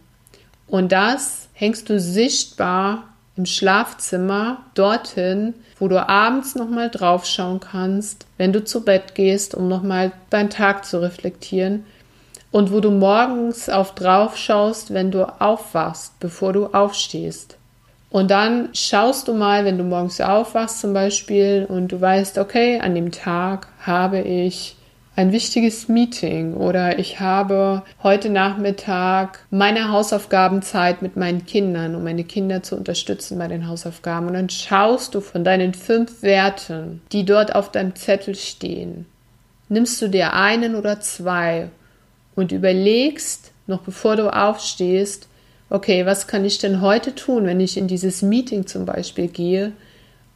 Und 0.66 0.92
das 0.92 1.48
hängst 1.52 1.88
du 1.88 2.00
sichtbar 2.00 3.13
im 3.37 3.47
Schlafzimmer 3.47 4.59
dorthin, 4.75 5.55
wo 5.79 5.88
du 5.88 6.09
abends 6.09 6.55
nochmal 6.55 6.90
draufschauen 6.90 7.61
kannst, 7.61 8.27
wenn 8.38 8.53
du 8.53 8.64
zu 8.64 8.85
Bett 8.85 9.14
gehst, 9.14 9.55
um 9.55 9.68
nochmal 9.68 10.12
deinen 10.31 10.51
Tag 10.51 10.85
zu 10.85 11.01
reflektieren 11.01 11.85
und 12.53 12.73
wo 12.73 12.79
du 12.79 12.92
morgens 12.92 13.68
auf 13.68 13.94
drauf 13.94 14.37
schaust, 14.37 14.94
wenn 14.94 15.11
du 15.11 15.25
aufwachst, 15.40 16.20
bevor 16.20 16.53
du 16.53 16.66
aufstehst. 16.66 17.57
Und 18.11 18.31
dann 18.31 18.68
schaust 18.75 19.27
du 19.27 19.35
mal, 19.35 19.64
wenn 19.64 19.77
du 19.77 19.83
morgens 19.83 20.20
aufwachst 20.20 20.81
zum 20.81 20.92
Beispiel 20.94 21.66
und 21.68 21.88
du 21.88 22.01
weißt, 22.01 22.38
okay, 22.38 22.79
an 22.79 22.94
dem 22.94 23.11
Tag 23.11 23.66
habe 23.81 24.20
ich 24.20 24.77
ein 25.16 25.31
wichtiges 25.31 25.88
Meeting 25.88 26.55
oder 26.55 26.98
ich 26.98 27.20
habe 27.20 27.83
heute 28.03 28.31
Nachmittag 28.31 29.46
meine 29.50 29.92
Hausaufgabenzeit 29.92 31.03
mit 31.03 31.16
meinen 31.16 31.46
Kindern, 31.46 31.94
um 31.94 32.03
meine 32.03 32.24
Kinder 32.24 32.64
zu 32.64 32.77
unterstützen 32.77 33.38
bei 33.38 33.46
den 33.46 33.68
Hausaufgaben. 33.68 34.27
Und 34.27 34.35
dann 34.35 34.50
schaust 34.50 35.14
du 35.14 35.20
von 35.20 35.44
deinen 35.44 35.72
fünf 35.72 36.22
Werten, 36.22 37.00
die 37.12 37.24
dort 37.24 37.55
auf 37.55 37.70
deinem 37.70 37.94
Zettel 37.94 38.35
stehen, 38.35 39.07
nimmst 39.68 40.03
du 40.03 40.09
dir 40.09 40.33
einen 40.33 40.74
oder 40.74 41.00
zwei 41.00 41.68
und 42.35 42.50
überlegst, 42.50 43.53
noch 43.68 43.83
bevor 43.83 44.16
du 44.16 44.35
aufstehst, 44.35 45.29
okay, 45.70 46.07
was 46.07 46.27
kann 46.27 46.44
ich 46.44 46.59
denn 46.59 46.81
heute 46.81 47.14
tun, 47.14 47.46
wenn 47.46 47.61
ich 47.61 47.77
in 47.77 47.87
dieses 47.87 48.22
Meeting 48.22 48.66
zum 48.66 48.85
Beispiel 48.85 49.29
gehe? 49.29 49.72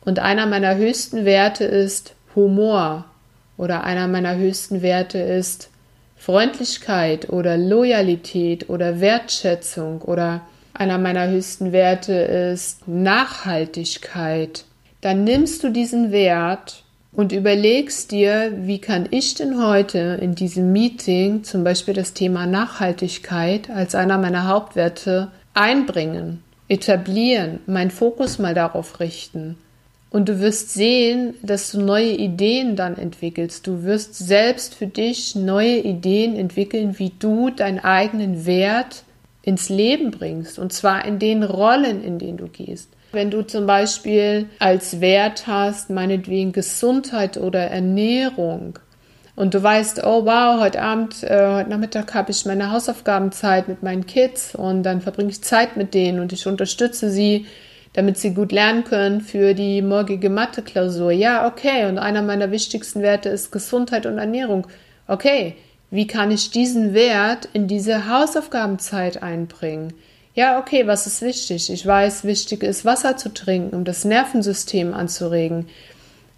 Und 0.05 0.21
einer 0.21 0.47
meiner 0.47 0.77
höchsten 0.77 1.25
Werte 1.25 1.65
ist 1.65 2.15
Humor 2.37 3.05
oder 3.59 3.85
einer 3.85 4.09
meiner 4.09 4.37
höchsten 4.37 4.81
Werte 4.81 5.19
ist 5.19 5.69
Freundlichkeit 6.17 7.29
oder 7.29 7.59
Loyalität 7.59 8.71
oder 8.71 9.01
Wertschätzung 9.01 10.01
oder 10.03 10.41
einer 10.75 10.99
meiner 10.99 11.29
höchsten 11.29 11.73
Werte 11.73 12.13
ist 12.13 12.87
Nachhaltigkeit, 12.87 14.65
dann 15.01 15.25
nimmst 15.25 15.63
du 15.63 15.71
diesen 15.71 16.13
Wert 16.13 16.85
und 17.13 17.33
überlegst 17.33 18.13
dir, 18.13 18.53
wie 18.55 18.81
kann 18.81 19.09
ich 19.11 19.35
denn 19.35 19.61
heute 19.63 20.19
in 20.21 20.35
diesem 20.35 20.73
Meeting 20.73 21.43
zum 21.43 21.65
Beispiel 21.65 21.95
das 21.95 22.13
Thema 22.13 22.47
Nachhaltigkeit 22.47 23.71
als 23.71 23.95
einer 23.95 24.19
meiner 24.19 24.47
Hauptwerte 24.47 25.33
einbringen, 25.55 26.45
etablieren, 26.69 27.61
meinen 27.67 27.91
Fokus 27.91 28.39
mal 28.39 28.55
darauf 28.55 29.01
richten. 29.01 29.57
Und 30.11 30.29
du 30.29 30.41
wirst 30.41 30.73
sehen, 30.73 31.35
dass 31.43 31.73
du 31.73 31.81
neue 31.81 32.13
Ideen 32.13 32.77
dann 32.77 32.97
entwickelst. 32.97 33.67
Du 33.67 33.85
wirst 33.85 34.15
selbst 34.15 34.75
für 34.75 34.87
dich 34.87 35.35
neue 35.35 35.79
Ideen 35.79 36.35
entwickeln, 36.35 36.99
wie 36.99 37.13
du 37.19 37.51
deinen 37.51 37.79
eigenen 37.79 38.47
Wert 38.47 39.05
ins 39.43 39.69
Leben 39.69 40.11
bringst. 40.11 40.59
Und 40.59 40.73
zwar 40.73 41.05
in 41.05 41.19
den 41.19 41.43
Rollen, 41.43 42.03
in 42.03 42.19
denen 42.19 42.39
du 42.39 42.49
gehst. 42.49 42.89
Wenn 43.13 43.31
du 43.31 43.47
zum 43.47 43.67
Beispiel 43.67 44.47
als 44.59 45.01
Wert 45.01 45.47
hast, 45.47 45.91
meinetwegen 45.91 46.53
Gesundheit 46.53 47.37
oder 47.37 47.61
Ernährung, 47.61 48.79
und 49.39 49.55
du 49.55 49.63
weißt, 49.63 50.03
oh 50.05 50.25
wow, 50.25 50.61
heute 50.61 50.83
Abend, 50.83 51.23
äh, 51.23 51.29
heute 51.29 51.71
Nachmittag 51.71 52.13
habe 52.13 52.33
ich 52.33 52.45
meine 52.45 52.73
Hausaufgabenzeit 52.73 53.69
mit 53.69 53.85
meinen 53.85 54.05
Kids 54.05 54.57
und 54.57 54.83
dann 54.83 55.01
verbringe 55.01 55.31
ich 55.31 55.45
Zeit 55.45 55.77
mit 55.77 55.95
denen 55.95 56.19
und 56.19 56.33
ich 56.33 56.49
unterstütze 56.49 57.09
sie, 57.09 57.47
damit 57.99 58.17
sie 58.17 58.33
gut 58.33 58.53
lernen 58.53 58.85
können 58.85 59.21
für 59.21 59.55
die 59.55 59.83
morgige 59.83 60.31
Mathe-Klausur. 60.31 61.11
Ja, 61.11 61.49
okay, 61.49 61.87
und 61.87 61.99
einer 61.99 62.23
meiner 62.23 62.53
wichtigsten 62.53 63.03
Werte 63.03 63.29
ist 63.29 63.51
Gesundheit 63.51 64.07
und 64.07 64.19
Ernährung. 64.19 64.69
Okay, 65.09 65.57
wie 65.91 66.07
kann 66.07 66.31
ich 66.31 66.53
diesen 66.53 66.95
Wert 66.95 67.49
in 67.55 67.67
diese 67.67 68.09
Hausaufgabenzeit 68.09 69.21
einbringen? 69.21 69.95
Ja, 70.37 70.61
okay, 70.61 70.87
was 70.87 71.09
ist 71.09 71.23
wichtig? 71.23 71.73
Ich 71.73 71.85
weiß, 71.85 72.23
wichtig 72.23 72.63
ist, 72.63 72.85
Wasser 72.85 73.17
zu 73.17 73.35
trinken, 73.35 73.75
um 73.75 73.83
das 73.83 74.05
Nervensystem 74.05 74.95
anzuregen. 74.95 75.67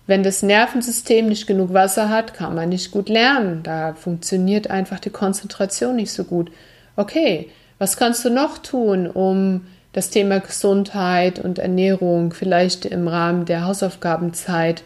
Wenn 0.06 0.22
das 0.22 0.42
Nervensystem 0.42 1.26
nicht 1.26 1.46
genug 1.46 1.74
Wasser 1.74 2.08
hat, 2.08 2.32
kann 2.32 2.54
man 2.54 2.70
nicht 2.70 2.90
gut 2.90 3.10
lernen. 3.10 3.62
Da 3.64 3.92
funktioniert 3.92 4.70
einfach 4.70 4.98
die 4.98 5.10
Konzentration 5.10 5.96
nicht 5.96 6.10
so 6.10 6.24
gut. 6.24 6.50
Okay, 6.96 7.50
was 7.78 7.98
kannst 7.98 8.24
du 8.24 8.30
noch 8.30 8.56
tun, 8.56 9.06
um 9.06 9.66
das 9.92 10.10
Thema 10.10 10.40
Gesundheit 10.40 11.38
und 11.38 11.58
Ernährung 11.58 12.32
vielleicht 12.32 12.84
im 12.84 13.08
Rahmen 13.08 13.44
der 13.44 13.64
Hausaufgabenzeit 13.64 14.84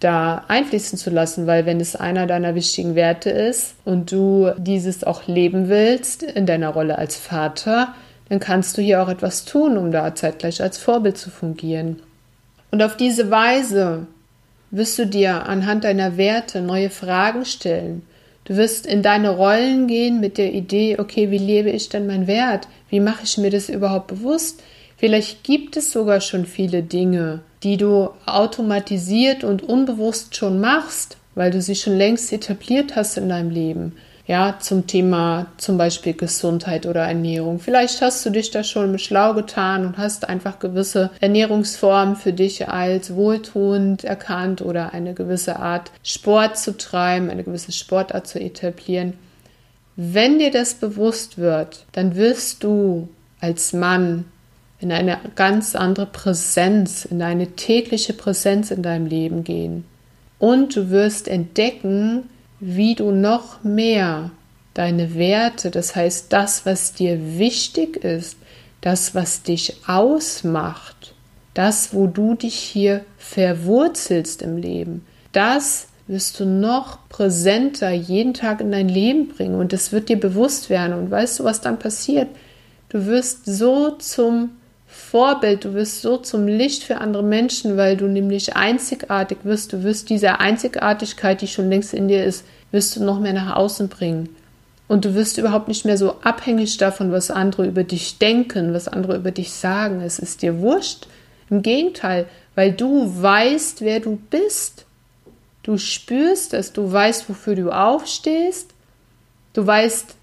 da 0.00 0.44
einfließen 0.48 0.98
zu 0.98 1.10
lassen, 1.10 1.46
weil 1.46 1.66
wenn 1.66 1.80
es 1.80 1.96
einer 1.96 2.26
deiner 2.26 2.54
wichtigen 2.54 2.94
Werte 2.94 3.30
ist 3.30 3.76
und 3.84 4.12
du 4.12 4.52
dieses 4.58 5.02
auch 5.02 5.26
leben 5.26 5.68
willst 5.68 6.22
in 6.22 6.46
deiner 6.46 6.68
Rolle 6.68 6.98
als 6.98 7.16
Vater, 7.16 7.94
dann 8.28 8.38
kannst 8.38 8.76
du 8.76 8.82
hier 8.82 9.02
auch 9.02 9.08
etwas 9.08 9.44
tun, 9.44 9.76
um 9.76 9.92
da 9.92 10.14
zeitgleich 10.14 10.62
als 10.62 10.78
Vorbild 10.78 11.16
zu 11.16 11.30
fungieren. 11.30 12.00
Und 12.70 12.82
auf 12.82 12.96
diese 12.96 13.30
Weise 13.30 14.06
wirst 14.70 14.98
du 14.98 15.06
dir 15.06 15.46
anhand 15.46 15.84
deiner 15.84 16.16
Werte 16.16 16.60
neue 16.60 16.90
Fragen 16.90 17.44
stellen. 17.44 18.02
Du 18.44 18.56
wirst 18.56 18.86
in 18.86 19.02
deine 19.02 19.30
Rollen 19.30 19.86
gehen 19.86 20.20
mit 20.20 20.36
der 20.36 20.52
Idee, 20.52 20.98
okay, 20.98 21.30
wie 21.30 21.38
lebe 21.38 21.70
ich 21.70 21.88
denn 21.88 22.06
mein 22.06 22.26
Wert? 22.26 22.68
Wie 22.90 23.00
mache 23.00 23.24
ich 23.24 23.38
mir 23.38 23.50
das 23.50 23.70
überhaupt 23.70 24.08
bewusst? 24.08 24.62
Vielleicht 24.96 25.44
gibt 25.44 25.76
es 25.76 25.92
sogar 25.92 26.20
schon 26.20 26.44
viele 26.46 26.82
Dinge, 26.82 27.40
die 27.62 27.78
du 27.78 28.10
automatisiert 28.26 29.44
und 29.44 29.62
unbewusst 29.62 30.36
schon 30.36 30.60
machst, 30.60 31.16
weil 31.34 31.50
du 31.50 31.60
sie 31.60 31.74
schon 31.74 31.96
längst 31.96 32.32
etabliert 32.32 32.96
hast 32.96 33.16
in 33.16 33.28
deinem 33.28 33.50
Leben 33.50 33.94
ja, 34.26 34.56
zum 34.58 34.86
Thema 34.86 35.46
zum 35.58 35.76
Beispiel 35.76 36.14
Gesundheit 36.14 36.86
oder 36.86 37.02
Ernährung. 37.02 37.58
Vielleicht 37.60 38.00
hast 38.00 38.24
du 38.24 38.30
dich 38.30 38.50
da 38.50 38.64
schon 38.64 38.98
schlau 38.98 39.34
getan 39.34 39.84
und 39.84 39.98
hast 39.98 40.28
einfach 40.28 40.58
gewisse 40.58 41.10
Ernährungsformen 41.20 42.16
für 42.16 42.32
dich 42.32 42.68
als 42.68 43.14
wohltuend 43.14 44.04
erkannt 44.04 44.62
oder 44.62 44.94
eine 44.94 45.12
gewisse 45.12 45.56
Art 45.56 45.90
Sport 46.02 46.56
zu 46.56 46.76
treiben, 46.76 47.28
eine 47.28 47.44
gewisse 47.44 47.72
Sportart 47.72 48.26
zu 48.26 48.40
etablieren. 48.40 49.12
Wenn 49.96 50.38
dir 50.38 50.50
das 50.50 50.74
bewusst 50.74 51.36
wird, 51.36 51.84
dann 51.92 52.16
wirst 52.16 52.64
du 52.64 53.08
als 53.40 53.74
Mann 53.74 54.24
in 54.80 54.90
eine 54.90 55.18
ganz 55.34 55.76
andere 55.76 56.06
Präsenz, 56.06 57.04
in 57.04 57.22
eine 57.22 57.48
tägliche 57.48 58.14
Präsenz 58.14 58.70
in 58.70 58.82
deinem 58.82 59.06
Leben 59.06 59.44
gehen. 59.44 59.84
Und 60.38 60.76
du 60.76 60.90
wirst 60.90 61.28
entdecken, 61.28 62.24
wie 62.60 62.94
du 62.94 63.10
noch 63.10 63.62
mehr 63.62 64.30
deine 64.74 65.14
Werte, 65.14 65.70
das 65.70 65.94
heißt 65.94 66.32
das, 66.32 66.66
was 66.66 66.92
dir 66.92 67.38
wichtig 67.38 67.96
ist, 68.04 68.36
das, 68.80 69.14
was 69.14 69.42
dich 69.42 69.76
ausmacht, 69.86 71.14
das, 71.54 71.94
wo 71.94 72.06
du 72.06 72.34
dich 72.34 72.56
hier 72.56 73.04
verwurzelst 73.18 74.42
im 74.42 74.56
Leben, 74.56 75.06
das 75.32 75.88
wirst 76.06 76.38
du 76.38 76.44
noch 76.44 76.98
präsenter 77.08 77.90
jeden 77.90 78.34
Tag 78.34 78.60
in 78.60 78.72
dein 78.72 78.88
Leben 78.88 79.28
bringen 79.28 79.54
und 79.54 79.72
es 79.72 79.92
wird 79.92 80.08
dir 80.08 80.20
bewusst 80.20 80.68
werden. 80.68 80.92
Und 80.92 81.10
weißt 81.10 81.40
du, 81.40 81.44
was 81.44 81.60
dann 81.60 81.78
passiert? 81.78 82.28
Du 82.90 83.06
wirst 83.06 83.46
so 83.46 83.92
zum 83.92 84.50
Vorbild, 85.14 85.64
du 85.64 85.74
wirst 85.74 86.02
so 86.02 86.16
zum 86.16 86.48
Licht 86.48 86.82
für 86.82 86.98
andere 86.98 87.22
Menschen, 87.22 87.76
weil 87.76 87.96
du 87.96 88.06
nämlich 88.06 88.56
einzigartig 88.56 89.38
wirst. 89.44 89.72
Du 89.72 89.84
wirst 89.84 90.10
diese 90.10 90.40
Einzigartigkeit, 90.40 91.40
die 91.40 91.46
schon 91.46 91.68
längst 91.68 91.94
in 91.94 92.08
dir 92.08 92.24
ist, 92.24 92.44
wirst 92.72 92.96
du 92.96 93.04
noch 93.04 93.20
mehr 93.20 93.32
nach 93.32 93.54
außen 93.54 93.88
bringen. 93.88 94.34
Und 94.88 95.04
du 95.04 95.14
wirst 95.14 95.38
überhaupt 95.38 95.68
nicht 95.68 95.84
mehr 95.84 95.98
so 95.98 96.16
abhängig 96.22 96.78
davon, 96.78 97.12
was 97.12 97.30
andere 97.30 97.64
über 97.64 97.84
dich 97.84 98.18
denken, 98.18 98.74
was 98.74 98.88
andere 98.88 99.14
über 99.14 99.30
dich 99.30 99.52
sagen. 99.52 100.00
Es 100.00 100.18
ist 100.18 100.42
dir 100.42 100.58
wurscht. 100.58 101.06
Im 101.48 101.62
Gegenteil, 101.62 102.26
weil 102.56 102.72
du 102.72 103.08
weißt, 103.22 103.82
wer 103.82 104.00
du 104.00 104.16
bist. 104.16 104.84
Du 105.62 105.78
spürst 105.78 106.54
es, 106.54 106.72
du 106.72 106.90
weißt, 106.90 107.28
wofür 107.28 107.54
du 107.54 107.70
aufstehst. 107.70 108.70
Du 109.52 109.64
weißt, 109.64 110.16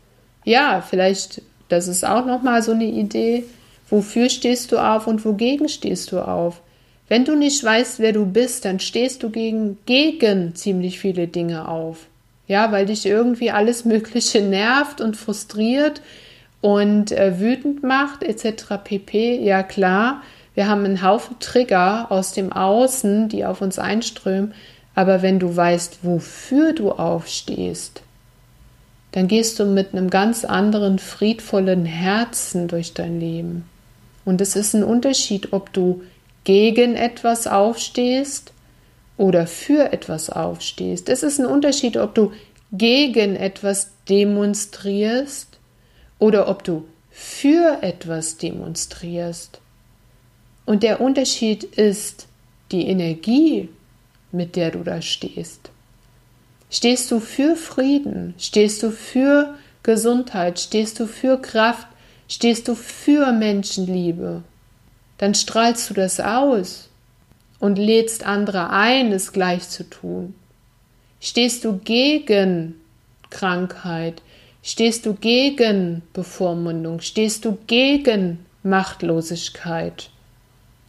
ja, 0.43 0.81
vielleicht, 0.81 1.43
das 1.69 1.87
ist 1.87 2.05
auch 2.05 2.25
nochmal 2.25 2.61
so 2.61 2.73
eine 2.73 2.87
Idee, 2.87 3.45
wofür 3.91 4.29
stehst 4.29 4.71
du 4.71 4.79
auf 4.79 5.05
und 5.05 5.23
wogegen 5.23 5.69
stehst 5.69 6.11
du 6.11 6.19
auf. 6.19 6.61
Wenn 7.07 7.25
du 7.25 7.35
nicht 7.35 7.63
weißt, 7.63 7.99
wer 7.99 8.13
du 8.13 8.25
bist, 8.25 8.65
dann 8.65 8.79
stehst 8.79 9.21
du 9.21 9.29
gegen, 9.29 9.77
gegen 9.85 10.55
ziemlich 10.55 10.99
viele 10.99 11.27
Dinge 11.27 11.67
auf 11.67 12.07
ja, 12.51 12.69
weil 12.73 12.85
dich 12.85 13.05
irgendwie 13.05 13.49
alles 13.49 13.85
Mögliche 13.93 14.41
nervt 14.41 14.99
und 14.99 15.15
frustriert 15.15 16.01
und 16.59 17.11
äh, 17.13 17.39
wütend 17.39 17.81
macht, 17.81 18.23
etc. 18.23 18.75
pp. 18.83 19.39
Ja, 19.41 19.63
klar, 19.63 20.21
wir 20.53 20.67
haben 20.67 20.83
einen 20.83 21.01
Haufen 21.01 21.37
Trigger 21.39 22.11
aus 22.11 22.33
dem 22.33 22.51
Außen, 22.51 23.29
die 23.29 23.45
auf 23.45 23.61
uns 23.61 23.79
einströmen, 23.79 24.53
aber 24.95 25.21
wenn 25.21 25.39
du 25.39 25.55
weißt, 25.55 25.99
wofür 26.03 26.73
du 26.73 26.91
aufstehst, 26.91 28.01
dann 29.13 29.29
gehst 29.29 29.57
du 29.59 29.65
mit 29.65 29.93
einem 29.93 30.09
ganz 30.09 30.43
anderen, 30.43 30.99
friedvollen 30.99 31.85
Herzen 31.85 32.67
durch 32.67 32.93
dein 32.93 33.19
Leben. 33.21 33.65
Und 34.25 34.41
es 34.41 34.55
ist 34.55 34.73
ein 34.73 34.83
Unterschied, 34.83 35.53
ob 35.53 35.73
du 35.73 36.01
gegen 36.43 36.95
etwas 36.95 37.47
aufstehst 37.47 38.53
oder 39.17 39.47
für 39.47 39.91
etwas 39.93 40.29
aufstehst. 40.29 41.09
Es 41.09 41.23
ist 41.23 41.39
ein 41.39 41.45
Unterschied, 41.45 41.97
ob 41.97 42.15
du 42.15 42.31
gegen 42.71 43.35
etwas 43.35 43.91
demonstrierst 44.09 45.59
oder 46.19 46.47
ob 46.47 46.63
du 46.63 46.85
für 47.09 47.79
etwas 47.81 48.37
demonstrierst. 48.37 49.59
Und 50.65 50.83
der 50.83 51.01
Unterschied 51.01 51.63
ist 51.63 52.27
die 52.71 52.87
Energie, 52.87 53.69
mit 54.31 54.55
der 54.55 54.71
du 54.71 54.83
da 54.83 55.01
stehst. 55.01 55.71
Stehst 56.69 57.11
du 57.11 57.19
für 57.19 57.57
Frieden? 57.57 58.33
Stehst 58.37 58.81
du 58.81 58.91
für 58.91 59.55
Gesundheit? 59.83 60.59
Stehst 60.59 60.99
du 60.99 61.05
für 61.05 61.37
Kraft? 61.41 61.87
Stehst 62.31 62.69
du 62.69 62.75
für 62.75 63.33
Menschenliebe? 63.33 64.41
Dann 65.17 65.35
strahlst 65.35 65.89
du 65.89 65.93
das 65.93 66.21
aus 66.21 66.87
und 67.59 67.77
lädst 67.77 68.25
andere 68.25 68.69
ein, 68.69 69.11
es 69.11 69.33
gleich 69.33 69.67
zu 69.67 69.83
tun? 69.83 70.33
Stehst 71.19 71.65
du 71.65 71.79
gegen 71.79 72.75
Krankheit? 73.31 74.21
Stehst 74.63 75.05
du 75.05 75.13
gegen 75.13 76.03
Bevormundung? 76.13 77.01
Stehst 77.01 77.43
du 77.43 77.57
gegen 77.67 78.45
Machtlosigkeit? 78.63 80.09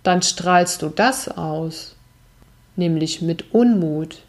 Dann 0.05 0.23
strahlst 0.23 0.81
du 0.83 0.91
das 0.91 1.27
aus, 1.27 1.97
nämlich 2.77 3.21
mit 3.21 3.53
Unmut. 3.53 4.23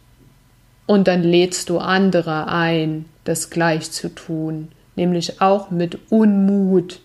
Und 0.87 1.07
dann 1.07 1.21
lädst 1.21 1.69
du 1.69 1.77
andere 1.77 2.47
ein, 2.47 3.05
das 3.23 3.51
gleich 3.51 3.91
zu 3.91 4.09
tun, 4.09 4.69
nämlich 4.95 5.41
auch 5.41 5.69
mit 5.69 5.99
Unmut 6.09 7.02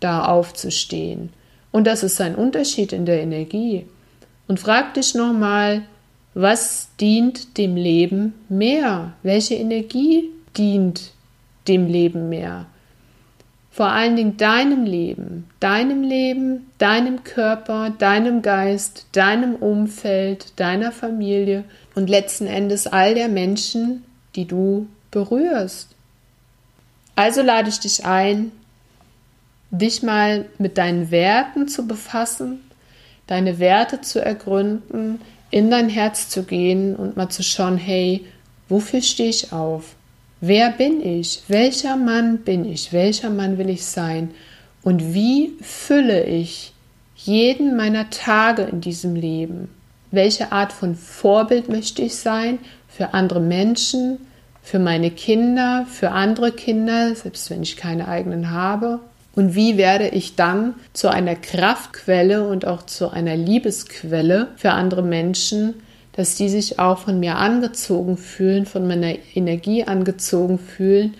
da 0.00 0.24
aufzustehen. 0.24 1.30
Und 1.72 1.86
das 1.86 2.02
ist 2.02 2.20
ein 2.20 2.34
Unterschied 2.34 2.92
in 2.92 3.06
der 3.06 3.20
Energie. 3.20 3.86
Und 4.46 4.60
frag 4.60 4.94
dich 4.94 5.14
nochmal, 5.14 5.82
was 6.34 6.88
dient 7.00 7.58
dem 7.58 7.76
Leben 7.76 8.34
mehr? 8.48 9.12
Welche 9.22 9.54
Energie 9.54 10.30
dient 10.56 11.12
dem 11.66 11.86
Leben 11.86 12.28
mehr? 12.28 12.66
Vor 13.70 13.90
allen 13.90 14.16
Dingen 14.16 14.36
deinem 14.36 14.84
Leben, 14.84 15.48
deinem 15.60 16.02
Leben, 16.02 16.66
deinem 16.78 17.22
Körper, 17.22 17.90
deinem 17.90 18.42
Geist, 18.42 19.06
deinem 19.12 19.54
Umfeld, 19.54 20.58
deiner 20.58 20.90
Familie 20.90 21.62
und 21.94 22.10
letzten 22.10 22.46
Endes 22.46 22.88
all 22.88 23.14
der 23.14 23.28
Menschen, 23.28 24.02
die 24.34 24.46
du 24.46 24.88
berührst. 25.10 25.94
Also 27.14 27.42
lade 27.42 27.68
ich 27.68 27.78
dich 27.78 28.04
ein, 28.04 28.52
dich 29.70 30.02
mal 30.02 30.46
mit 30.58 30.78
deinen 30.78 31.10
Werten 31.10 31.68
zu 31.68 31.86
befassen, 31.86 32.60
deine 33.26 33.58
Werte 33.58 34.00
zu 34.00 34.24
ergründen, 34.24 35.20
in 35.50 35.70
dein 35.70 35.88
Herz 35.88 36.28
zu 36.28 36.42
gehen 36.42 36.96
und 36.96 37.16
mal 37.16 37.28
zu 37.28 37.42
schauen, 37.42 37.76
hey, 37.76 38.24
wofür 38.68 39.02
stehe 39.02 39.30
ich 39.30 39.52
auf? 39.52 39.94
Wer 40.40 40.70
bin 40.70 41.04
ich? 41.04 41.42
Welcher 41.48 41.96
Mann 41.96 42.38
bin 42.38 42.64
ich? 42.64 42.92
Welcher 42.92 43.30
Mann 43.30 43.58
will 43.58 43.68
ich 43.68 43.84
sein? 43.84 44.30
Und 44.82 45.12
wie 45.12 45.52
fülle 45.60 46.24
ich 46.24 46.72
jeden 47.16 47.76
meiner 47.76 48.10
Tage 48.10 48.62
in 48.62 48.80
diesem 48.80 49.16
Leben? 49.16 49.68
Welche 50.10 50.52
Art 50.52 50.72
von 50.72 50.94
Vorbild 50.94 51.68
möchte 51.68 52.02
ich 52.02 52.14
sein 52.14 52.58
für 52.88 53.14
andere 53.14 53.40
Menschen, 53.40 54.18
für 54.62 54.78
meine 54.78 55.10
Kinder, 55.10 55.86
für 55.90 56.10
andere 56.12 56.52
Kinder, 56.52 57.14
selbst 57.14 57.50
wenn 57.50 57.62
ich 57.62 57.76
keine 57.76 58.06
eigenen 58.06 58.50
habe? 58.50 59.00
Und 59.38 59.54
wie 59.54 59.76
werde 59.76 60.08
ich 60.08 60.34
dann 60.34 60.74
zu 60.94 61.06
einer 61.06 61.36
Kraftquelle 61.36 62.48
und 62.48 62.66
auch 62.66 62.84
zu 62.84 63.10
einer 63.10 63.36
Liebesquelle 63.36 64.48
für 64.56 64.72
andere 64.72 65.02
Menschen, 65.02 65.74
dass 66.10 66.34
die 66.34 66.48
sich 66.48 66.80
auch 66.80 66.98
von 66.98 67.20
mir 67.20 67.36
angezogen 67.36 68.16
fühlen, 68.16 68.66
von 68.66 68.88
meiner 68.88 69.14
Energie 69.36 69.84
angezogen 69.84 70.58
fühlen 70.58 71.14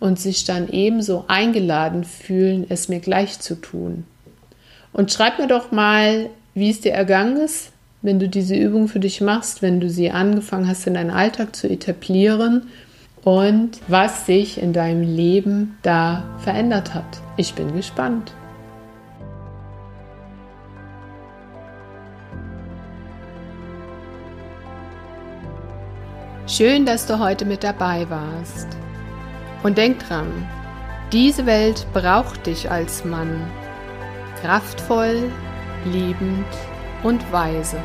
und 0.00 0.20
sich 0.20 0.44
dann 0.44 0.68
ebenso 0.68 1.24
eingeladen 1.28 2.04
fühlen, 2.04 2.66
es 2.68 2.90
mir 2.90 3.00
gleich 3.00 3.38
zu 3.38 3.54
tun. 3.54 4.04
Und 4.92 5.10
schreib 5.10 5.38
mir 5.38 5.48
doch 5.48 5.72
mal, 5.72 6.28
wie 6.52 6.68
es 6.68 6.82
dir 6.82 6.92
ergangen 6.92 7.38
ist, 7.38 7.72
wenn 8.02 8.18
du 8.18 8.28
diese 8.28 8.54
Übung 8.54 8.86
für 8.86 9.00
dich 9.00 9.22
machst, 9.22 9.62
wenn 9.62 9.80
du 9.80 9.88
sie 9.88 10.10
angefangen 10.10 10.68
hast, 10.68 10.86
in 10.86 10.92
deinen 10.92 11.08
Alltag 11.08 11.56
zu 11.56 11.70
etablieren 11.70 12.64
und 13.24 13.80
was 13.88 14.26
sich 14.26 14.60
in 14.60 14.72
deinem 14.72 15.02
Leben 15.02 15.78
da 15.82 16.24
verändert 16.38 16.94
hat. 16.94 17.20
Ich 17.36 17.54
bin 17.54 17.72
gespannt. 17.74 18.32
Schön, 26.48 26.84
dass 26.84 27.06
du 27.06 27.18
heute 27.18 27.44
mit 27.44 27.64
dabei 27.64 28.06
warst. 28.10 28.68
Und 29.62 29.78
denk 29.78 30.00
dran, 30.06 30.26
diese 31.12 31.46
Welt 31.46 31.86
braucht 31.92 32.46
dich 32.46 32.70
als 32.70 33.04
Mann. 33.04 33.40
Kraftvoll, 34.42 35.30
liebend 35.84 36.44
und 37.04 37.32
weise. 37.32 37.78